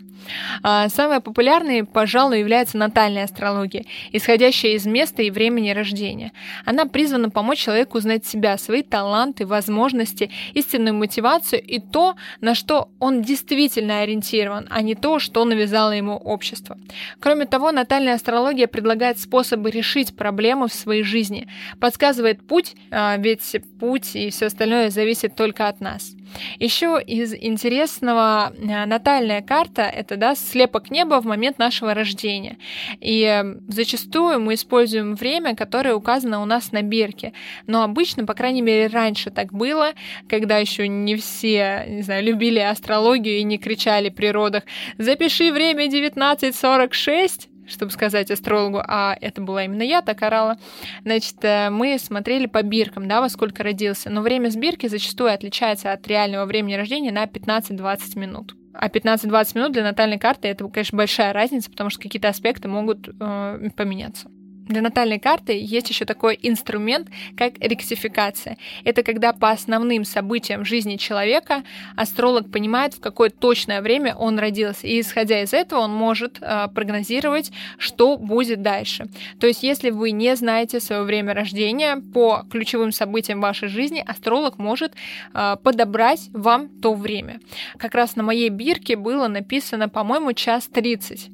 А, 0.62 0.88
самой 0.90 1.20
популярной, 1.20 1.84
пожалуй, 1.84 2.40
является 2.40 2.78
натальная 2.78 3.24
астрология, 3.24 3.86
исходящая 4.12 4.74
из 4.74 4.86
места 4.86 5.24
и 5.24 5.32
времени 5.32 5.72
рождения. 5.72 6.32
Она 6.64 6.86
призвана 6.86 7.30
помочь 7.30 7.60
человеку 7.60 7.98
узнать 7.98 8.26
себя, 8.26 8.58
свои 8.58 8.84
таланты, 8.84 9.46
возможности, 9.46 10.30
истинную 10.54 10.94
мотивацию 10.94 11.62
и 11.62 11.80
то, 11.80 12.16
на 12.40 12.54
что 12.54 12.90
он 13.00 13.22
действительно 13.24 14.02
ориентирован, 14.02 14.68
а 14.70 14.82
не 14.82 14.96
то, 14.96 15.20
что 15.20 15.44
навязало 15.46 15.92
ему 15.92 16.18
общество. 16.18 16.78
Кроме 17.20 17.46
того, 17.46 17.72
натальная 17.72 18.16
астрология 18.16 18.68
предлагает 18.68 19.20
способы 19.20 19.72
решить 19.72 20.16
проблемы 20.16 20.68
в 20.68 20.74
своей 20.74 21.04
жизни, 21.04 21.48
подсказывает 21.80 22.46
путь, 22.46 22.76
а, 22.92 23.18
ведь 23.18 23.56
путь 23.80 24.16
и 24.16 24.30
все 24.30 24.46
остальное 24.48 24.92
зависит 24.92 25.36
только 25.36 25.68
от 25.68 25.82
нас. 25.82 26.14
Еще 26.60 27.02
из 27.06 27.34
интересного 27.34 28.54
э, 28.58 28.86
натальная 28.86 29.42
карта— 29.42 29.82
это 29.84 30.18
да, 30.18 30.36
слепок 30.36 30.92
неба 30.92 31.22
в 31.22 31.26
момент 31.26 31.58
нашего 31.58 31.94
рождения. 31.94 32.58
И 33.00 33.24
э, 33.24 33.44
зачастую 33.68 34.40
мы 34.40 34.56
используем 34.56 35.16
время, 35.16 35.56
которое 35.56 35.96
указано 35.96 36.42
у 36.42 36.46
нас 36.46 36.72
на 36.72 36.82
бирке. 36.82 37.34
Но 37.68 37.84
обычно, 37.84 38.26
по 38.26 38.34
крайней 38.34 38.62
мере, 38.62 38.88
раньше 38.88 39.30
так 39.30 39.54
было, 39.54 39.94
когда 40.28 40.58
еще 40.58 40.88
не 40.88 41.16
все, 41.16 41.86
не 41.88 42.02
знаю, 42.02 42.24
любили 42.24 42.60
астрологию 42.60 43.38
и 43.38 43.44
не 43.44 43.58
кричали 43.58 44.10
при 44.10 44.28
родах 44.28 44.64
«Запиши 44.98 45.52
время 45.52 45.88
19.46», 45.88 47.51
чтобы 47.72 47.92
сказать 47.92 48.32
астрологу, 48.32 48.82
а 48.86 49.16
это 49.20 49.42
была 49.42 49.66
именно 49.66 49.84
я, 49.84 50.02
так 50.02 50.22
орала, 50.22 50.58
значит, 51.04 51.36
э, 51.42 51.70
мы 51.70 51.98
смотрели 52.00 52.46
по 52.46 52.62
биркам, 52.64 53.08
да, 53.08 53.22
во 53.22 53.30
сколько 53.30 53.64
родился. 53.64 54.10
Но 54.10 54.22
время 54.22 54.50
сбирки 54.50 54.88
зачастую 54.88 55.34
отличается 55.34 55.92
от 55.92 56.08
реального 56.08 56.46
времени 56.46 56.76
рождения 56.76 57.12
на 57.12 57.26
15-20 57.26 58.20
минут. 58.20 58.56
А 58.74 58.88
15-20 58.88 59.58
минут 59.58 59.72
для 59.74 59.84
натальной 59.84 60.18
карты 60.18 60.48
это, 60.48 60.68
конечно, 60.70 60.98
большая 60.98 61.34
разница, 61.34 61.70
потому 61.70 61.90
что 61.90 62.02
какие-то 62.02 62.30
аспекты 62.30 62.68
могут 62.68 63.08
э, 63.08 63.70
поменяться. 63.76 64.30
Для 64.68 64.82
натальной 64.82 65.20
карты 65.20 65.60
есть 65.60 65.90
еще 65.90 66.06
такой 66.06 66.40
инструмент, 66.42 67.10
как 67.36 67.58
ректификация. 67.60 68.58
Это 68.86 69.04
когда 69.04 69.34
по 69.34 69.50
основным 69.50 70.06
событиям 70.06 70.66
жизни 70.66 70.96
человека 70.96 71.64
астролог 71.96 72.50
понимает, 72.52 72.94
в 72.94 73.00
какое 73.00 73.30
точное 73.30 73.82
время 73.82 74.16
он 74.16 74.40
родился. 74.40 74.88
И 74.88 75.02
исходя 75.02 75.42
из 75.42 75.54
этого 75.54 75.80
он 75.82 75.94
может 75.94 76.38
э, 76.42 76.68
прогнозировать, 76.74 77.52
что 77.78 78.18
будет 78.18 78.62
дальше. 78.62 79.08
То 79.40 79.48
есть, 79.48 79.64
если 79.64 79.90
вы 79.90 80.12
не 80.12 80.36
знаете 80.36 80.80
свое 80.80 81.04
время 81.04 81.34
рождения 81.34 81.98
по 82.14 82.46
ключевым 82.50 82.92
событиям 82.92 83.42
вашей 83.42 83.68
жизни, 83.68 84.04
астролог 84.06 84.58
может 84.58 84.94
э, 85.34 85.56
подобрать 85.64 86.30
вам 86.34 86.70
то 86.70 86.94
время. 86.94 87.40
Как 87.78 87.96
раз 87.96 88.16
на 88.16 88.24
моей 88.24 88.50
бирке 88.50 88.96
было 88.96 89.28
написано, 89.28 89.90
по-моему, 89.90 90.34
час 90.34 90.68
30. 90.68 91.30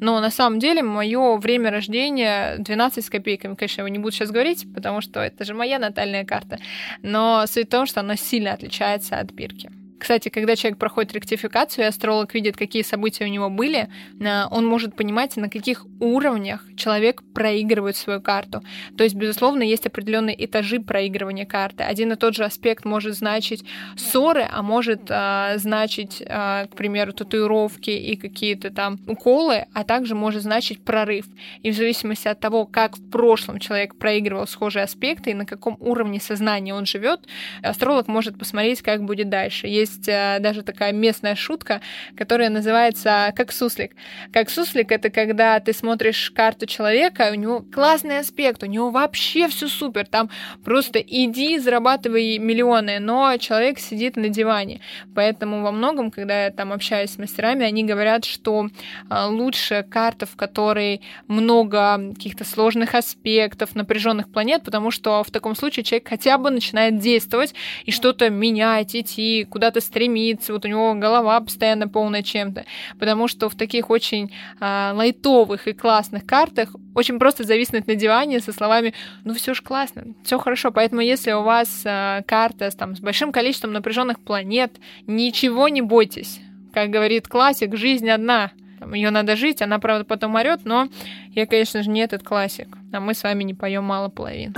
Но 0.00 0.20
на 0.20 0.30
самом 0.30 0.58
деле 0.58 0.82
мое 0.82 1.36
время 1.36 1.70
рождения 1.70 2.56
12 2.58 2.79
с 2.88 3.10
копейками. 3.10 3.54
Конечно, 3.54 3.82
я 3.82 3.88
не 3.88 3.98
буду 3.98 4.12
сейчас 4.12 4.30
говорить, 4.30 4.66
потому 4.74 5.00
что 5.00 5.20
это 5.20 5.44
же 5.44 5.54
моя 5.54 5.78
натальная 5.78 6.24
карта. 6.24 6.58
Но 7.02 7.44
суть 7.46 7.66
в 7.66 7.70
том, 7.70 7.86
что 7.86 8.00
она 8.00 8.16
сильно 8.16 8.52
отличается 8.52 9.18
от 9.18 9.32
бирки. 9.32 9.70
Кстати, 10.00 10.30
когда 10.30 10.56
человек 10.56 10.78
проходит 10.78 11.12
ректификацию, 11.12 11.84
и 11.84 11.88
астролог 11.88 12.32
видит, 12.32 12.56
какие 12.56 12.82
события 12.82 13.24
у 13.26 13.28
него 13.28 13.50
были, 13.50 13.88
э, 14.18 14.44
он 14.50 14.66
может 14.66 14.96
понимать, 14.96 15.36
на 15.36 15.50
каких 15.50 15.84
уровнях 16.00 16.64
человек 16.74 17.22
проигрывает 17.34 17.96
свою 17.96 18.22
карту. 18.22 18.62
То 18.96 19.04
есть, 19.04 19.14
безусловно, 19.14 19.62
есть 19.62 19.86
определенные 19.86 20.42
этажи 20.42 20.80
проигрывания 20.80 21.44
карты. 21.44 21.84
Один 21.84 22.12
и 22.12 22.16
тот 22.16 22.34
же 22.34 22.44
аспект 22.44 22.86
может 22.86 23.14
значить 23.14 23.64
ссоры, 23.96 24.48
а 24.50 24.62
может 24.62 25.02
э, 25.10 25.58
значить, 25.58 26.22
э, 26.22 26.66
к 26.66 26.76
примеру, 26.76 27.12
татуировки 27.12 27.90
и 27.90 28.16
какие-то 28.16 28.70
там 28.70 28.98
уколы, 29.06 29.66
а 29.74 29.84
также 29.84 30.14
может 30.14 30.42
значить 30.42 30.82
прорыв. 30.82 31.26
И 31.62 31.70
в 31.70 31.76
зависимости 31.76 32.26
от 32.26 32.40
того, 32.40 32.64
как 32.64 32.96
в 32.96 33.10
прошлом 33.10 33.58
человек 33.58 33.96
проигрывал 33.96 34.46
схожие 34.46 34.84
аспекты 34.84 35.32
и 35.32 35.34
на 35.34 35.44
каком 35.44 35.76
уровне 35.78 36.20
сознания 36.20 36.74
он 36.74 36.86
живет, 36.86 37.20
астролог 37.62 38.08
может 38.08 38.38
посмотреть, 38.38 38.80
как 38.80 39.04
будет 39.04 39.28
дальше. 39.28 39.66
Есть 39.66 39.89
есть 39.90 40.08
э, 40.08 40.38
даже 40.40 40.62
такая 40.62 40.92
местная 40.92 41.34
шутка, 41.34 41.80
которая 42.16 42.50
называется 42.50 43.32
«как 43.36 43.52
суслик». 43.52 43.92
Как 44.32 44.50
суслик— 44.50 44.90
это 44.92 45.10
когда 45.10 45.58
ты 45.60 45.72
смотришь 45.72 46.30
карту 46.30 46.66
человека, 46.66 47.30
у 47.32 47.34
него 47.34 47.64
классный 47.72 48.18
аспект, 48.18 48.62
у 48.62 48.66
него 48.66 48.90
вообще 48.90 49.48
все 49.48 49.68
супер, 49.68 50.06
там 50.06 50.30
просто 50.64 50.98
иди, 50.98 51.58
зарабатывай 51.58 52.38
миллионы, 52.38 52.98
но 53.00 53.36
человек 53.38 53.78
сидит 53.78 54.16
на 54.16 54.28
диване. 54.28 54.80
Поэтому 55.14 55.62
во 55.62 55.72
многом, 55.72 56.10
когда 56.10 56.44
я 56.44 56.50
там 56.50 56.72
общаюсь 56.72 57.10
с 57.10 57.18
мастерами, 57.18 57.64
они 57.64 57.84
говорят, 57.84 58.24
что 58.24 58.68
э, 59.10 59.26
лучше 59.26 59.84
карта, 59.88 60.26
в 60.26 60.36
которой 60.36 61.00
много 61.26 62.12
каких-то 62.14 62.44
сложных 62.44 62.94
аспектов, 62.94 63.74
напряженных 63.74 64.30
планет, 64.30 64.62
потому 64.62 64.90
что 64.90 65.22
в 65.24 65.30
таком 65.30 65.54
случае 65.56 65.84
человек 65.84 66.08
хотя 66.08 66.38
бы 66.38 66.50
начинает 66.50 66.98
действовать 66.98 67.54
и 67.84 67.90
что-то 67.90 68.30
менять, 68.30 68.94
идти, 68.94 69.46
куда-то 69.50 69.79
куда-то 69.80 69.86
стремится, 69.86 70.52
вот 70.52 70.64
у 70.64 70.68
него 70.68 70.94
голова 70.94 71.40
постоянно 71.40 71.88
полная 71.88 72.22
чем-то, 72.22 72.64
потому 72.98 73.28
что 73.28 73.48
в 73.48 73.54
таких 73.54 73.90
очень 73.90 74.30
а, 74.60 74.92
лайтовых 74.94 75.66
и 75.66 75.72
классных 75.72 76.26
картах 76.26 76.74
очень 76.94 77.18
просто 77.18 77.44
зависнуть 77.44 77.86
на 77.86 77.94
диване 77.94 78.40
со 78.40 78.52
словами 78.52 78.92
«ну 79.24 79.34
все 79.34 79.54
ж 79.54 79.62
классно, 79.62 80.04
все 80.24 80.38
хорошо». 80.38 80.70
Поэтому 80.70 81.00
если 81.00 81.32
у 81.32 81.42
вас 81.42 81.82
а, 81.84 82.22
карта 82.26 82.70
там, 82.70 82.96
с 82.96 83.00
большим 83.00 83.32
количеством 83.32 83.72
напряженных 83.72 84.20
планет, 84.20 84.72
ничего 85.06 85.68
не 85.68 85.82
бойтесь. 85.82 86.40
Как 86.72 86.90
говорит 86.90 87.26
классик, 87.26 87.76
жизнь 87.76 88.08
одна. 88.08 88.50
Ее 88.94 89.10
надо 89.10 89.36
жить, 89.36 89.60
она, 89.62 89.78
правда, 89.78 90.04
потом 90.04 90.36
орет, 90.36 90.60
но 90.64 90.88
я, 91.34 91.46
конечно 91.46 91.82
же, 91.82 91.90
не 91.90 92.00
этот 92.00 92.22
классик. 92.22 92.68
А 92.92 93.00
мы 93.00 93.12
с 93.12 93.22
вами 93.22 93.44
не 93.44 93.54
поем 93.54 93.84
мало 93.84 94.08
половин. 94.08 94.54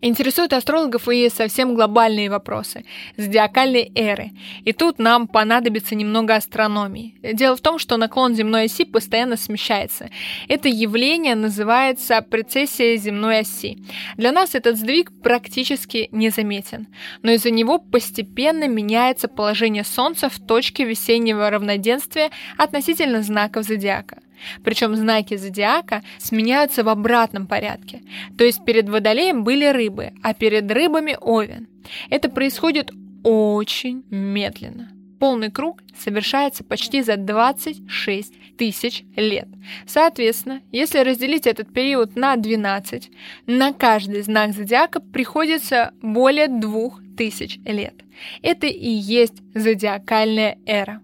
Интересуют 0.00 0.52
астрологов 0.52 1.08
и 1.08 1.28
совсем 1.28 1.74
глобальные 1.74 2.30
вопросы 2.30 2.84
зодиакальной 3.16 3.90
эры. 3.96 4.30
И 4.64 4.72
тут 4.72 5.00
нам 5.00 5.26
понадобится 5.26 5.96
немного 5.96 6.36
астрономии. 6.36 7.16
Дело 7.22 7.56
в 7.56 7.60
том, 7.60 7.80
что 7.80 7.96
наклон 7.96 8.36
земной 8.36 8.64
оси 8.66 8.84
постоянно 8.84 9.36
смещается. 9.36 10.08
Это 10.46 10.68
явление 10.68 11.34
называется 11.34 12.22
прецессия 12.22 12.96
земной 12.96 13.40
оси. 13.40 13.78
Для 14.16 14.30
нас 14.30 14.54
этот 14.54 14.76
сдвиг 14.76 15.10
практически 15.20 16.08
незаметен, 16.12 16.86
но 17.22 17.32
из-за 17.32 17.50
него 17.50 17.78
постепенно 17.78 18.68
меняется 18.68 19.26
положение 19.26 19.82
Солнца 19.82 20.28
в 20.28 20.38
точке 20.38 20.84
весеннего 20.84 21.50
равноденствия 21.50 22.30
относительно 22.56 23.22
знаков 23.22 23.64
зодиака. 23.64 24.18
Причем 24.64 24.96
знаки 24.96 25.36
зодиака 25.36 26.02
сменяются 26.18 26.84
в 26.84 26.88
обратном 26.88 27.46
порядке. 27.46 28.02
То 28.36 28.44
есть 28.44 28.64
перед 28.64 28.88
водолеем 28.88 29.44
были 29.44 29.66
рыбы, 29.66 30.12
а 30.22 30.34
перед 30.34 30.70
рыбами 30.70 31.16
овен. 31.20 31.68
Это 32.10 32.28
происходит 32.28 32.90
очень 33.22 34.04
медленно. 34.10 34.90
Полный 35.18 35.50
круг 35.50 35.82
совершается 35.96 36.62
почти 36.62 37.02
за 37.02 37.16
26 37.16 38.56
тысяч 38.56 39.04
лет. 39.16 39.48
Соответственно, 39.86 40.62
если 40.70 41.00
разделить 41.00 41.46
этот 41.46 41.72
период 41.72 42.14
на 42.14 42.36
12, 42.36 43.10
на 43.46 43.72
каждый 43.72 44.22
знак 44.22 44.52
зодиака 44.52 45.00
приходится 45.00 45.92
более 46.02 46.46
2000 46.46 47.60
лет. 47.64 47.94
Это 48.42 48.68
и 48.68 48.88
есть 48.88 49.42
зодиакальная 49.54 50.58
эра. 50.66 51.00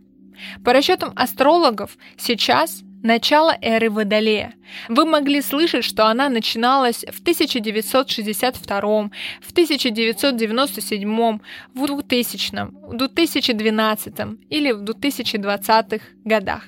По 0.65 0.73
расчетам 0.73 1.13
астрологов, 1.17 1.97
сейчас 2.17 2.84
начало 3.05 3.57
эры 3.61 3.91
Водолея. 3.91 4.55
Вы 4.89 5.05
могли 5.05 5.43
слышать, 5.43 5.85
что 5.85 6.07
она 6.07 6.29
начиналась 6.31 7.05
в 7.05 7.21
1962, 7.21 8.81
в 8.81 9.53
1997, 9.53 11.39
в 11.75 11.87
2000, 11.87 12.57
в 12.73 12.97
2012 12.97 14.15
или 14.49 14.73
в 14.73 14.81
2020 14.81 16.03
годах. 16.25 16.65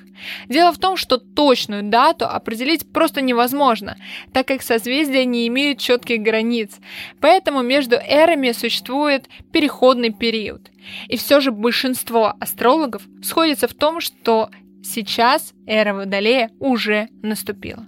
Дело 0.47 0.71
в 0.71 0.77
том, 0.77 0.95
что 0.95 1.17
точную 1.17 1.83
дату 1.83 2.25
определить 2.27 2.91
просто 2.93 3.21
невозможно, 3.21 3.97
так 4.31 4.47
как 4.47 4.61
созвездия 4.61 5.25
не 5.25 5.47
имеют 5.47 5.79
четких 5.79 6.21
границ, 6.21 6.77
поэтому 7.19 7.63
между 7.63 7.95
эрами 7.95 8.51
существует 8.51 9.27
переходный 9.51 10.13
период. 10.13 10.69
И 11.07 11.17
все 11.17 11.39
же 11.39 11.51
большинство 11.51 12.35
астрологов 12.39 13.01
сходится 13.23 13.67
в 13.67 13.73
том, 13.73 14.01
что 14.01 14.49
Сейчас 14.89 15.53
эра 15.65 15.93
Водолея 15.93 16.49
уже 16.59 17.09
наступила. 17.21 17.85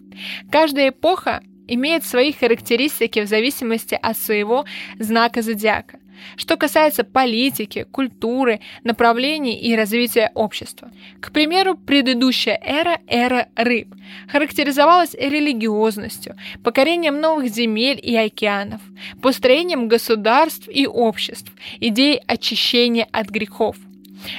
Каждая 0.51 0.89
эпоха 0.89 1.41
имеет 1.67 2.03
свои 2.03 2.33
характеристики 2.33 3.21
в 3.21 3.27
зависимости 3.27 3.97
от 4.01 4.17
своего 4.17 4.65
знака 4.99 5.41
зодиака. 5.41 5.99
Что 6.35 6.57
касается 6.57 7.05
политики, 7.05 7.85
культуры, 7.89 8.59
направлений 8.83 9.55
и 9.55 9.73
развития 9.77 10.29
общества. 10.35 10.91
К 11.21 11.31
примеру, 11.31 11.77
предыдущая 11.77 12.59
эра, 12.62 12.99
эра 13.07 13.47
рыб, 13.55 13.95
характеризовалась 14.27 15.13
религиозностью, 15.13 16.35
покорением 16.65 17.21
новых 17.21 17.47
земель 17.47 17.99
и 18.03 18.17
океанов, 18.17 18.81
построением 19.21 19.88
государств 19.88 20.67
и 20.67 20.85
обществ, 20.85 21.53
идеей 21.79 22.21
очищения 22.27 23.07
от 23.13 23.29
грехов, 23.29 23.77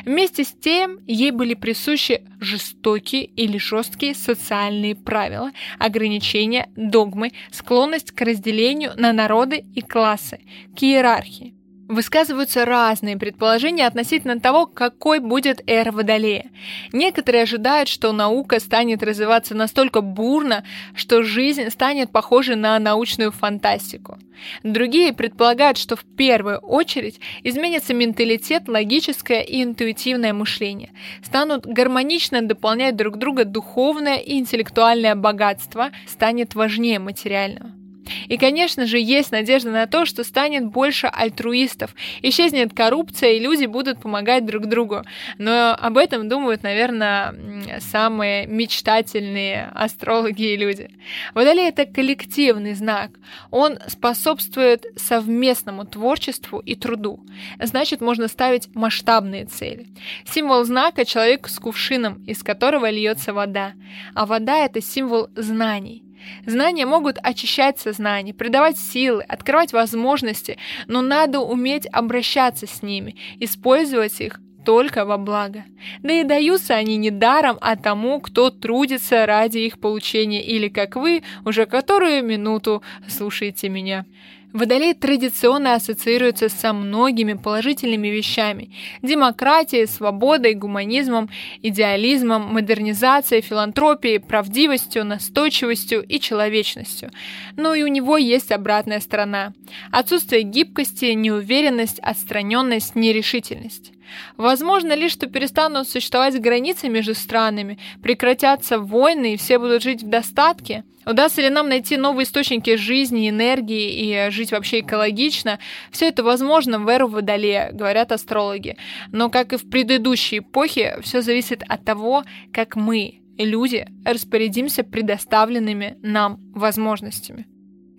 Вместе 0.04 0.44
с 0.44 0.52
тем 0.52 1.00
ей 1.06 1.30
были 1.30 1.54
присущи 1.54 2.22
жестокие 2.40 3.24
или 3.24 3.58
жесткие 3.58 4.14
социальные 4.14 4.94
правила, 4.94 5.50
ограничения, 5.78 6.68
догмы, 6.76 7.32
склонность 7.50 8.12
к 8.12 8.20
разделению 8.22 8.92
на 8.96 9.12
народы 9.12 9.64
и 9.74 9.80
классы, 9.80 10.40
к 10.76 10.82
иерархии. 10.82 11.54
Высказываются 11.90 12.64
разные 12.64 13.16
предположения 13.16 13.84
относительно 13.84 14.38
того, 14.38 14.66
какой 14.66 15.18
будет 15.18 15.60
эра 15.66 15.90
Водолея. 15.90 16.48
Некоторые 16.92 17.42
ожидают, 17.42 17.88
что 17.88 18.12
наука 18.12 18.60
станет 18.60 19.02
развиваться 19.02 19.56
настолько 19.56 20.00
бурно, 20.00 20.62
что 20.94 21.24
жизнь 21.24 21.68
станет 21.68 22.12
похожей 22.12 22.54
на 22.54 22.78
научную 22.78 23.32
фантастику. 23.32 24.18
Другие 24.62 25.12
предполагают, 25.12 25.78
что 25.78 25.96
в 25.96 26.04
первую 26.04 26.58
очередь 26.58 27.18
изменится 27.42 27.92
менталитет, 27.92 28.68
логическое 28.68 29.40
и 29.40 29.60
интуитивное 29.60 30.32
мышление, 30.32 30.92
станут 31.24 31.66
гармонично 31.66 32.40
дополнять 32.40 32.94
друг 32.94 33.16
друга 33.16 33.44
духовное 33.44 34.18
и 34.18 34.38
интеллектуальное 34.38 35.16
богатство, 35.16 35.90
станет 36.06 36.54
важнее 36.54 37.00
материального. 37.00 37.79
И, 38.28 38.36
конечно 38.36 38.86
же, 38.86 38.98
есть 38.98 39.32
надежда 39.32 39.70
на 39.70 39.86
то, 39.86 40.04
что 40.04 40.24
станет 40.24 40.66
больше 40.66 41.06
альтруистов, 41.06 41.94
исчезнет 42.22 42.74
коррупция, 42.74 43.32
и 43.32 43.40
люди 43.40 43.66
будут 43.66 44.00
помогать 44.00 44.46
друг 44.46 44.66
другу. 44.66 45.02
Но 45.38 45.74
об 45.78 45.96
этом 45.96 46.28
думают, 46.28 46.62
наверное, 46.62 47.34
самые 47.80 48.46
мечтательные 48.46 49.70
астрологи 49.74 50.52
и 50.52 50.56
люди. 50.56 50.90
Водолей— 51.34 51.68
это 51.70 51.86
коллективный 51.86 52.74
знак. 52.74 53.10
Он 53.50 53.78
способствует 53.86 54.86
совместному 54.96 55.84
творчеству 55.84 56.58
и 56.58 56.74
труду. 56.74 57.24
Значит, 57.60 58.00
можно 58.00 58.28
ставить 58.28 58.74
масштабные 58.74 59.46
цели. 59.46 59.88
Символ 60.24 60.64
знака— 60.64 61.04
человек 61.06 61.48
с 61.48 61.58
кувшином, 61.58 62.22
из 62.24 62.42
которого 62.42 62.90
льется 62.90 63.32
вода. 63.32 63.72
А 64.14 64.26
вода— 64.26 64.58
это 64.64 64.80
символ 64.80 65.28
знаний. 65.34 66.04
Знания 66.46 66.86
могут 66.86 67.18
очищать 67.22 67.78
сознание, 67.78 68.34
придавать 68.34 68.78
силы, 68.78 69.22
открывать 69.22 69.72
возможности, 69.72 70.58
но 70.86 71.00
надо 71.00 71.40
уметь 71.40 71.86
обращаться 71.86 72.66
с 72.66 72.82
ними, 72.82 73.16
использовать 73.38 74.20
их 74.20 74.40
только 74.64 75.04
во 75.04 75.16
благо. 75.16 75.64
Да 76.02 76.12
и 76.12 76.24
даются 76.24 76.74
они 76.74 76.96
не 76.96 77.10
даром, 77.10 77.58
а 77.60 77.76
тому, 77.76 78.20
кто 78.20 78.50
трудится 78.50 79.26
ради 79.26 79.58
их 79.58 79.80
получения, 79.80 80.42
или, 80.42 80.68
как 80.68 80.96
вы, 80.96 81.22
уже 81.44 81.66
которую 81.66 82.22
минуту 82.24 82.82
слушаете 83.08 83.68
меня. 83.68 84.04
Водолей 84.52 84.94
традиционно 84.94 85.74
ассоциируется 85.74 86.48
со 86.48 86.72
многими 86.72 87.34
положительными 87.34 88.08
вещами– 88.08 88.70
демократией, 89.02 89.86
свободой, 89.86 90.54
гуманизмом, 90.54 91.30
идеализмом, 91.62 92.42
модернизацией, 92.52 93.42
филантропией, 93.42 94.18
правдивостью, 94.18 95.04
настойчивостью 95.04 96.02
и 96.02 96.18
человечностью. 96.18 97.10
Но 97.56 97.74
и 97.74 97.84
у 97.84 97.86
него 97.86 98.16
есть 98.16 98.50
обратная 98.50 99.00
сторона– 99.00 99.52
отсутствие 99.92 100.42
гибкости, 100.42 101.06
неуверенность, 101.06 102.00
отстраненность, 102.00 102.96
нерешительность. 102.96 103.92
Возможно 104.36 104.92
ли, 104.94 105.08
что 105.08 105.26
перестанут 105.26 105.88
существовать 105.88 106.40
границы 106.40 106.88
между 106.88 107.14
странами, 107.14 107.78
прекратятся 108.02 108.78
войны 108.78 109.34
и 109.34 109.36
все 109.36 109.58
будут 109.58 109.82
жить 109.82 110.02
в 110.02 110.08
достатке? 110.08 110.84
Удастся 111.06 111.40
ли 111.40 111.48
нам 111.48 111.68
найти 111.68 111.96
новые 111.96 112.24
источники 112.24 112.76
жизни, 112.76 113.30
энергии 113.30 114.26
и 114.26 114.30
жить 114.30 114.52
вообще 114.52 114.80
экологично? 114.80 115.58
Все 115.90 116.08
это 116.08 116.22
возможно 116.22 116.78
в 116.78 116.88
эру 116.88 117.08
Водолея, 117.08 117.70
говорят 117.72 118.12
астрологи. 118.12 118.76
Но, 119.10 119.30
как 119.30 119.52
и 119.52 119.56
в 119.56 119.68
предыдущей 119.68 120.38
эпохе, 120.38 120.98
все 121.02 121.22
зависит 121.22 121.62
от 121.66 121.84
того, 121.84 122.24
как 122.52 122.76
мы, 122.76 123.20
люди, 123.38 123.86
распорядимся 124.04 124.84
предоставленными 124.84 125.96
нам 126.02 126.38
возможностями. 126.54 127.46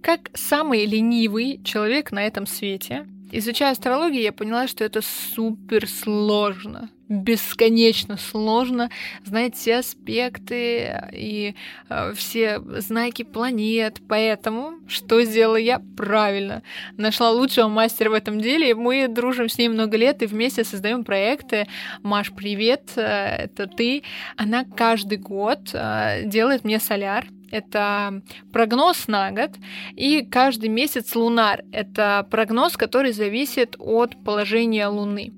Как 0.04 0.30
самый 0.34 0.86
ленивый 0.86 1.62
человек 1.63 2.12
на 2.12 2.26
этом 2.26 2.45
свете, 2.45 3.08
Изучая 3.34 3.72
астрологию, 3.72 4.22
я 4.22 4.34
поняла, 4.34 4.67
что 4.67 4.84
это 4.84 5.02
супер 5.02 5.88
сложно, 5.88 6.89
бесконечно 7.12 8.17
сложно 8.17 8.89
знать 9.26 9.56
все 9.56 9.78
аспекты 9.78 11.10
и 11.12 11.56
э, 11.89 12.13
все 12.15 12.62
знаки 12.78 13.24
планет. 13.24 14.02
Поэтому 14.08 14.76
что 14.88 15.21
сделала 15.24 15.58
я 15.58 15.82
правильно? 15.97 16.63
Нашла 16.95 17.32
лучшего 17.32 17.67
мастера 17.67 18.10
в 18.10 18.13
этом 18.13 18.39
деле, 18.39 18.74
мы 18.76 19.08
дружим 19.10 19.50
с 19.50 19.58
ней 19.58 19.67
много 19.67 19.97
лет 19.97 20.24
и 20.24 20.26
вместе 20.26 20.63
создаем 20.63 21.04
проекты. 21.04 21.67
Маш, 22.02 22.32
привет, 22.32 22.91
э, 22.95 23.02
это 23.02 23.67
ты. 23.67 24.04
Она 24.38 24.63
каждый 24.63 25.17
год 25.17 25.69
э, 25.74 26.24
делает 26.26 26.63
мне 26.63 26.80
соляр 26.80 27.26
это 27.52 28.21
прогноз 28.54 29.10
на 29.10 29.32
год, 29.32 29.52
и 29.97 30.24
каждый 30.24 30.69
месяц 30.69 31.13
лунар— 31.15 31.65
это 31.74 32.26
прогноз, 32.32 32.78
который 32.78 33.12
зависит 33.12 33.76
от 33.78 34.15
положения 34.24 34.88
Луны. 34.88 35.34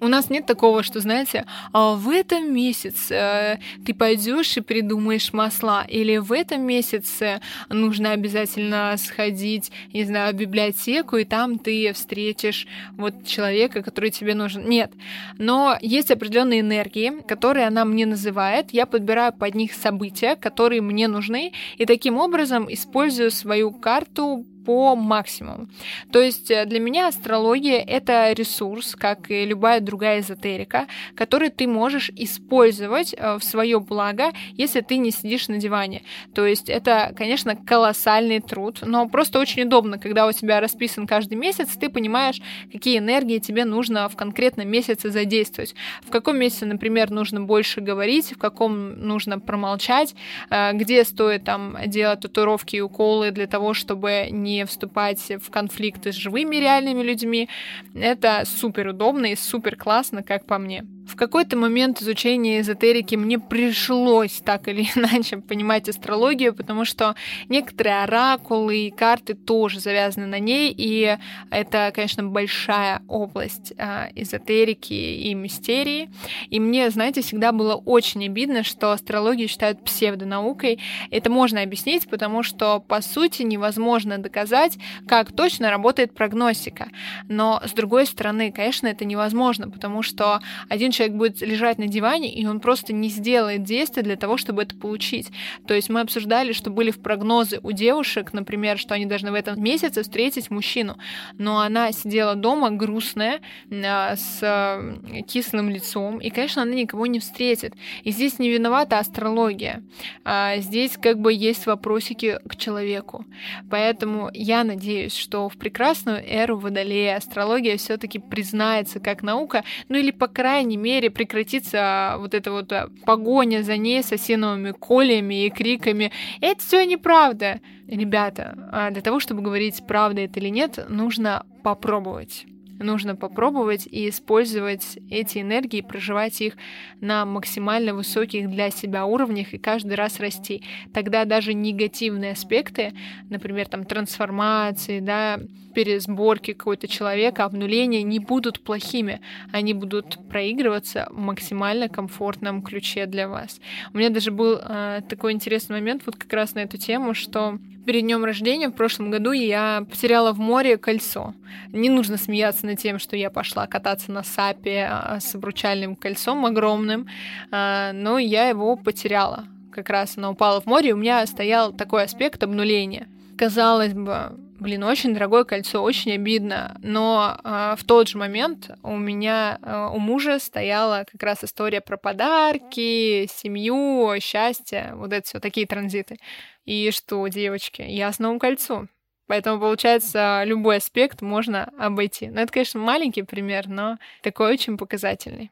У 0.00 0.08
нас 0.08 0.30
нет 0.30 0.46
такого, 0.46 0.82
что, 0.82 1.00
знаете, 1.12 1.44
«А 1.72 1.94
в 1.94 2.08
этом 2.08 2.54
месяце 2.54 3.14
э, 3.14 3.58
ты 3.84 3.92
пойдешь 3.92 4.56
и 4.56 4.60
придумаешь 4.60 5.32
масла, 5.32 5.84
или 5.86 6.16
в 6.16 6.32
этом 6.32 6.62
месяце 6.62 7.40
нужно 7.68 8.12
обязательно 8.12 8.96
сходить, 8.96 9.70
не 9.92 10.04
знаю, 10.04 10.32
в 10.32 10.36
библиотеку, 10.36 11.18
и 11.18 11.24
там 11.24 11.58
ты 11.58 11.92
встретишь 11.92 12.66
вот 12.96 13.26
человека, 13.26 13.82
который 13.82 14.10
тебе 14.10 14.34
нужен. 14.34 14.68
Нет. 14.68 14.92
Но 15.38 15.76
есть 15.82 16.10
определенные 16.10 16.60
энергии, 16.60 17.12
которые 17.28 17.66
она 17.66 17.84
мне 17.84 18.06
называет. 18.06 18.72
Я 18.72 18.86
подбираю 18.86 19.32
под 19.32 19.54
них 19.54 19.74
события, 19.74 20.36
которые 20.36 20.80
мне 20.80 21.08
нужны, 21.08 21.52
и 21.76 21.84
таким 21.84 22.16
образом 22.16 22.72
использую 22.72 23.30
свою 23.30 23.70
карту 23.72 24.46
по 24.64 24.96
максимуму. 24.96 25.68
То 26.12 26.20
есть 26.20 26.50
э, 26.50 26.64
для 26.66 26.80
меня 26.80 27.08
астрология— 27.08 27.78
это 27.86 28.32
ресурс, 28.32 28.94
как 28.94 29.30
и 29.30 29.44
любая 29.44 29.80
другая 29.80 30.20
эзотерика, 30.20 30.86
который 31.14 31.50
ты 31.50 31.66
можешь 31.66 32.10
использовать 32.16 33.14
э, 33.16 33.38
в 33.38 33.44
свое 33.44 33.80
благо, 33.80 34.32
если 34.56 34.80
ты 34.80 34.96
не 34.96 35.10
сидишь 35.10 35.48
на 35.48 35.58
диване. 35.58 36.02
То 36.34 36.46
есть 36.46 36.68
это, 36.68 37.12
конечно, 37.16 37.56
колоссальный 37.56 38.40
труд, 38.40 38.78
но 38.82 39.08
просто 39.08 39.38
очень 39.38 39.62
удобно, 39.62 39.98
когда 39.98 40.26
у 40.26 40.32
тебя 40.32 40.60
расписан 40.60 41.06
каждый 41.06 41.34
месяц, 41.34 41.76
ты 41.76 41.88
понимаешь, 41.88 42.40
какие 42.72 42.98
энергии 42.98 43.38
тебе 43.38 43.64
нужно 43.64 44.08
в 44.08 44.16
конкретном 44.16 44.68
месяце 44.68 45.10
задействовать. 45.10 45.74
В 46.02 46.10
каком 46.10 46.38
месяце, 46.38 46.66
например, 46.66 47.10
нужно 47.10 47.40
больше 47.40 47.80
говорить, 47.80 48.32
в 48.32 48.38
каком 48.38 49.06
нужно 49.06 49.40
промолчать, 49.40 50.14
э, 50.50 50.72
где 50.74 51.04
стоит 51.04 51.44
там 51.44 51.76
делать 51.86 52.20
татуировки 52.20 52.76
и 52.76 52.80
уколы 52.80 53.30
для 53.30 53.46
того, 53.46 53.74
чтобы 53.74 54.28
не 54.30 54.51
не 54.52 54.66
вступать 54.66 55.32
в 55.40 55.50
конфликты 55.50 56.12
с 56.12 56.16
живыми 56.16 56.56
реальными 56.56 57.02
людьми. 57.02 57.48
Это 57.94 58.44
супер 58.44 58.88
удобно 58.88 59.26
и 59.26 59.36
супер 59.36 59.76
классно, 59.76 60.22
как 60.22 60.46
по 60.46 60.58
мне. 60.58 60.84
В 61.06 61.16
какой-то 61.16 61.56
момент 61.56 62.00
изучения 62.00 62.60
эзотерики 62.60 63.16
мне 63.16 63.38
пришлось 63.38 64.40
так 64.44 64.68
или 64.68 64.82
иначе 64.94 65.38
понимать 65.38 65.88
астрологию, 65.88 66.54
потому 66.54 66.84
что 66.84 67.14
некоторые 67.48 68.04
оракулы 68.04 68.86
и 68.86 68.90
карты 68.90 69.34
тоже 69.34 69.80
завязаны 69.80 70.26
на 70.26 70.38
ней, 70.38 70.72
и 70.76 71.18
это, 71.50 71.90
конечно, 71.94 72.22
большая 72.24 73.02
область 73.08 73.72
э, 73.76 74.10
эзотерики 74.14 74.92
и 74.92 75.34
мистерии. 75.34 76.10
И 76.50 76.60
мне, 76.60 76.88
знаете, 76.90 77.22
всегда 77.22 77.52
было 77.52 77.74
очень 77.74 78.24
обидно, 78.26 78.62
что 78.62 78.92
астрологию 78.92 79.48
считают 79.48 79.84
псевдонаукой. 79.84 80.78
Это 81.10 81.30
можно 81.30 81.62
объяснить, 81.62 82.08
потому 82.08 82.42
что, 82.42 82.80
по 82.80 83.00
сути, 83.00 83.42
невозможно 83.42 84.18
доказать, 84.18 84.78
как 85.08 85.32
точно 85.32 85.70
работает 85.70 86.14
прогностика. 86.14 86.88
Но, 87.28 87.60
с 87.64 87.72
другой 87.72 88.06
стороны, 88.06 88.52
конечно, 88.52 88.86
это 88.86 89.04
невозможно, 89.04 89.68
потому 89.68 90.02
что 90.02 90.40
один 90.68 90.91
человек 90.92 91.16
будет 91.16 91.40
лежать 91.40 91.78
на 91.78 91.86
диване, 91.86 92.32
и 92.32 92.46
он 92.46 92.60
просто 92.60 92.92
не 92.92 93.08
сделает 93.08 93.62
действия 93.62 94.02
для 94.02 94.16
того, 94.16 94.36
чтобы 94.36 94.62
это 94.62 94.76
получить. 94.76 95.30
То 95.66 95.74
есть 95.74 95.88
мы 95.88 96.00
обсуждали, 96.00 96.52
что 96.52 96.70
были 96.70 96.90
в 96.90 97.00
прогнозы 97.00 97.60
у 97.62 97.72
девушек, 97.72 98.32
например, 98.32 98.78
что 98.78 98.94
они 98.94 99.06
должны 99.06 99.30
в 99.30 99.34
этом 99.34 99.62
месяце 99.62 100.02
встретить 100.02 100.50
мужчину, 100.50 100.96
но 101.38 101.60
она 101.60 101.92
сидела 101.92 102.34
дома 102.34 102.70
грустная, 102.70 103.40
а, 103.70 104.16
с 104.16 104.38
э, 104.42 105.22
кислым 105.22 105.70
лицом, 105.70 106.18
и, 106.18 106.30
конечно, 106.30 106.62
она 106.62 106.74
никого 106.74 107.06
не 107.06 107.20
встретит. 107.20 107.74
И 108.04 108.10
здесь 108.10 108.38
не 108.38 108.50
виновата 108.50 108.98
астрология. 108.98 109.82
А 110.24 110.58
здесь 110.58 110.96
как 111.00 111.18
бы 111.18 111.32
есть 111.32 111.66
вопросики 111.66 112.38
к 112.48 112.56
человеку. 112.56 113.24
Поэтому 113.70 114.30
я 114.34 114.64
надеюсь, 114.64 115.14
что 115.14 115.48
в 115.48 115.56
прекрасную 115.56 116.22
эру 116.26 116.58
Водолея 116.58 117.16
астрология 117.16 117.76
все-таки 117.76 118.18
признается 118.18 119.00
как 119.00 119.22
наука, 119.22 119.64
ну 119.88 119.96
или, 119.96 120.10
по 120.10 120.28
крайней 120.28 120.76
мере, 120.82 121.10
прекратится 121.10 122.16
вот 122.18 122.34
эта 122.34 122.50
вот 122.50 122.72
э, 122.72 122.88
погоня 123.04 123.62
за 123.62 123.76
ней 123.76 124.02
с 124.02 124.12
осиновыми 124.12 124.72
колями 124.72 125.46
и 125.46 125.50
криками 125.50 126.12
«Это 126.40 126.60
все 126.60 126.84
неправда!» 126.84 127.60
Ребята, 127.88 128.56
а 128.72 128.90
для 128.90 129.02
того, 129.02 129.20
чтобы 129.20 129.42
говорить, 129.42 129.82
правда 129.86 130.22
это 130.22 130.40
или 130.40 130.48
нет, 130.48 130.84
нужно 130.88 131.44
попробовать 131.62 132.46
нужно 132.82 133.16
попробовать 133.16 133.86
и 133.86 134.08
использовать 134.08 134.98
эти 135.10 135.38
энергии, 135.38 135.80
проживать 135.80 136.40
их 136.40 136.54
на 137.00 137.24
максимально 137.24 137.94
высоких 137.94 138.50
для 138.50 138.70
себя 138.70 139.06
уровнях 139.06 139.54
и 139.54 139.58
каждый 139.58 139.94
раз 139.94 140.20
расти. 140.20 140.62
Тогда 140.92 141.24
даже 141.24 141.54
негативные 141.54 142.32
аспекты, 142.32 142.92
например, 143.28 143.68
там 143.68 143.84
трансформации, 143.84 145.00
да, 145.00 145.38
пересборки 145.72 146.52
какого-то 146.52 146.86
человека, 146.86 147.44
обнуления 147.44 148.02
не 148.02 148.18
будут 148.18 148.60
плохими, 148.60 149.20
они 149.52 149.74
будут 149.74 150.18
проигрываться 150.28 151.08
в 151.10 151.18
максимально 151.18 151.88
комфортном 151.88 152.62
ключе 152.62 153.06
для 153.06 153.28
вас. 153.28 153.60
У 153.92 153.98
меня 153.98 154.10
даже 154.10 154.30
был 154.30 154.58
э, 154.62 155.00
такой 155.08 155.32
интересный 155.32 155.76
момент 155.76 156.02
вот 156.06 156.16
как 156.16 156.32
раз 156.32 156.54
на 156.54 156.60
эту 156.60 156.76
тему, 156.76 157.14
что 157.14 157.58
перед 157.84 158.02
днем 158.02 158.24
рождения 158.24 158.68
в 158.68 158.72
прошлом 158.72 159.10
году 159.10 159.32
я 159.32 159.84
потеряла 159.90 160.32
в 160.32 160.38
море 160.38 160.76
кольцо. 160.76 161.34
Не 161.72 161.88
нужно 161.88 162.16
смеяться 162.16 162.66
над 162.66 162.78
тем, 162.78 162.98
что 162.98 163.16
я 163.16 163.30
пошла 163.30 163.66
кататься 163.66 164.12
на 164.12 164.22
сапе 164.22 164.88
а, 164.90 165.20
с 165.20 165.34
обручальным 165.34 165.96
кольцом 165.96 166.44
огромным, 166.46 167.06
а, 167.50 167.92
но 167.92 168.18
я 168.18 168.48
его 168.48 168.76
потеряла. 168.76 169.46
Как 169.70 169.88
раз 169.88 170.16
оно 170.16 170.32
упало 170.32 170.60
в 170.60 170.66
море, 170.66 170.90
и 170.90 170.92
у 170.92 170.96
меня 170.96 171.24
стоял 171.26 171.72
такой 171.72 172.04
аспект 172.04 172.42
обнуления. 172.42 173.08
Казалось 173.36 173.94
бы, 173.94 174.38
блин, 174.62 174.84
очень 174.84 175.12
дорогое 175.12 175.44
кольцо, 175.44 175.82
очень 175.82 176.12
обидно. 176.12 176.76
Но 176.82 177.38
э, 177.44 177.74
в 177.76 177.84
тот 177.84 178.08
же 178.08 178.16
момент 178.16 178.70
у 178.82 178.96
меня, 178.96 179.58
э, 179.62 179.88
у 179.92 179.98
мужа 179.98 180.38
стояла 180.38 181.04
как 181.10 181.22
раз 181.22 181.44
история 181.44 181.80
про 181.80 181.96
подарки, 181.96 183.26
семью, 183.26 184.18
счастье, 184.20 184.92
вот 184.94 185.12
это 185.12 185.26
все 185.26 185.40
такие 185.40 185.66
транзиты. 185.66 186.18
И 186.64 186.90
что, 186.92 187.26
девочки, 187.28 187.82
я 187.82 188.12
с 188.12 188.18
новым 188.18 188.38
кольцом. 188.38 188.88
Поэтому, 189.26 189.60
получается, 189.60 190.42
любой 190.44 190.76
аспект 190.76 191.22
можно 191.22 191.70
обойти. 191.78 192.28
Ну, 192.28 192.40
это, 192.40 192.52
конечно, 192.52 192.80
маленький 192.80 193.22
пример, 193.22 193.68
но 193.68 193.98
такой 194.22 194.52
очень 194.52 194.76
показательный. 194.76 195.50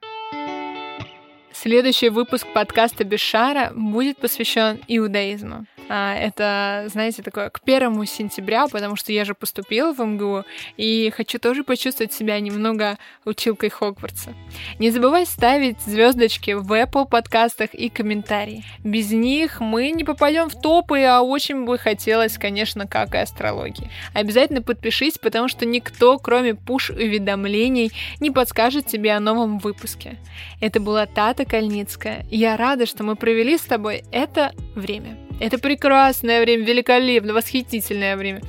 Следующий 1.52 2.08
выпуск 2.08 2.46
подкаста 2.54 3.04
Бешара 3.04 3.72
будет 3.74 4.18
посвящен 4.18 4.80
иудаизму. 4.86 5.66
А, 5.92 6.14
это, 6.14 6.84
знаете, 6.86 7.20
такое 7.20 7.50
к 7.50 7.60
первому 7.62 8.04
сентября, 8.04 8.68
потому 8.68 8.94
что 8.94 9.12
я 9.12 9.24
же 9.24 9.34
поступила 9.34 9.92
в 9.92 9.98
МГУ 9.98 10.44
и 10.76 11.12
хочу 11.16 11.40
тоже 11.40 11.64
почувствовать 11.64 12.12
себя 12.12 12.38
немного 12.38 12.96
училкой 13.24 13.70
Хогвартса. 13.70 14.32
Не 14.78 14.92
забывай 14.92 15.26
ставить 15.26 15.80
звездочки 15.80 16.52
в 16.52 16.70
Apple 16.72 17.08
подкастах 17.08 17.74
и 17.74 17.88
комментарии. 17.88 18.64
Без 18.84 19.10
них 19.10 19.58
мы 19.60 19.90
не 19.90 20.04
попадем 20.04 20.48
в 20.48 20.54
топы, 20.54 21.02
а 21.02 21.22
очень 21.22 21.64
бы 21.64 21.76
хотелось, 21.76 22.38
конечно, 22.38 22.86
как 22.86 23.16
и 23.16 23.18
астрологии. 23.18 23.90
Обязательно 24.14 24.62
подпишись, 24.62 25.18
потому 25.18 25.48
что 25.48 25.66
никто, 25.66 26.20
кроме 26.20 26.54
пуш-уведомлений, 26.54 27.90
не 28.20 28.30
подскажет 28.30 28.86
тебе 28.86 29.10
о 29.10 29.18
новом 29.18 29.58
выпуске. 29.58 30.18
Это 30.60 30.78
была 30.78 31.06
Тата 31.06 31.44
Кальницкая. 31.44 32.24
Я 32.30 32.56
рада, 32.56 32.86
что 32.86 33.02
мы 33.02 33.16
провели 33.16 33.58
с 33.58 33.62
тобой 33.62 34.04
это 34.12 34.52
время. 34.76 35.29
Это 35.40 35.58
прекрасное 35.58 36.42
время, 36.42 36.64
великолепно, 36.64 37.32
восхитительное 37.32 38.16
время. 38.16 38.42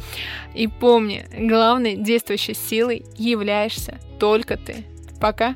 И 0.54 0.67
помни, 0.67 1.25
главной 1.36 1.95
действующей 1.95 2.54
силой 2.54 3.06
являешься 3.17 3.97
только 4.19 4.58
ты. 4.58 4.84
Пока. 5.19 5.56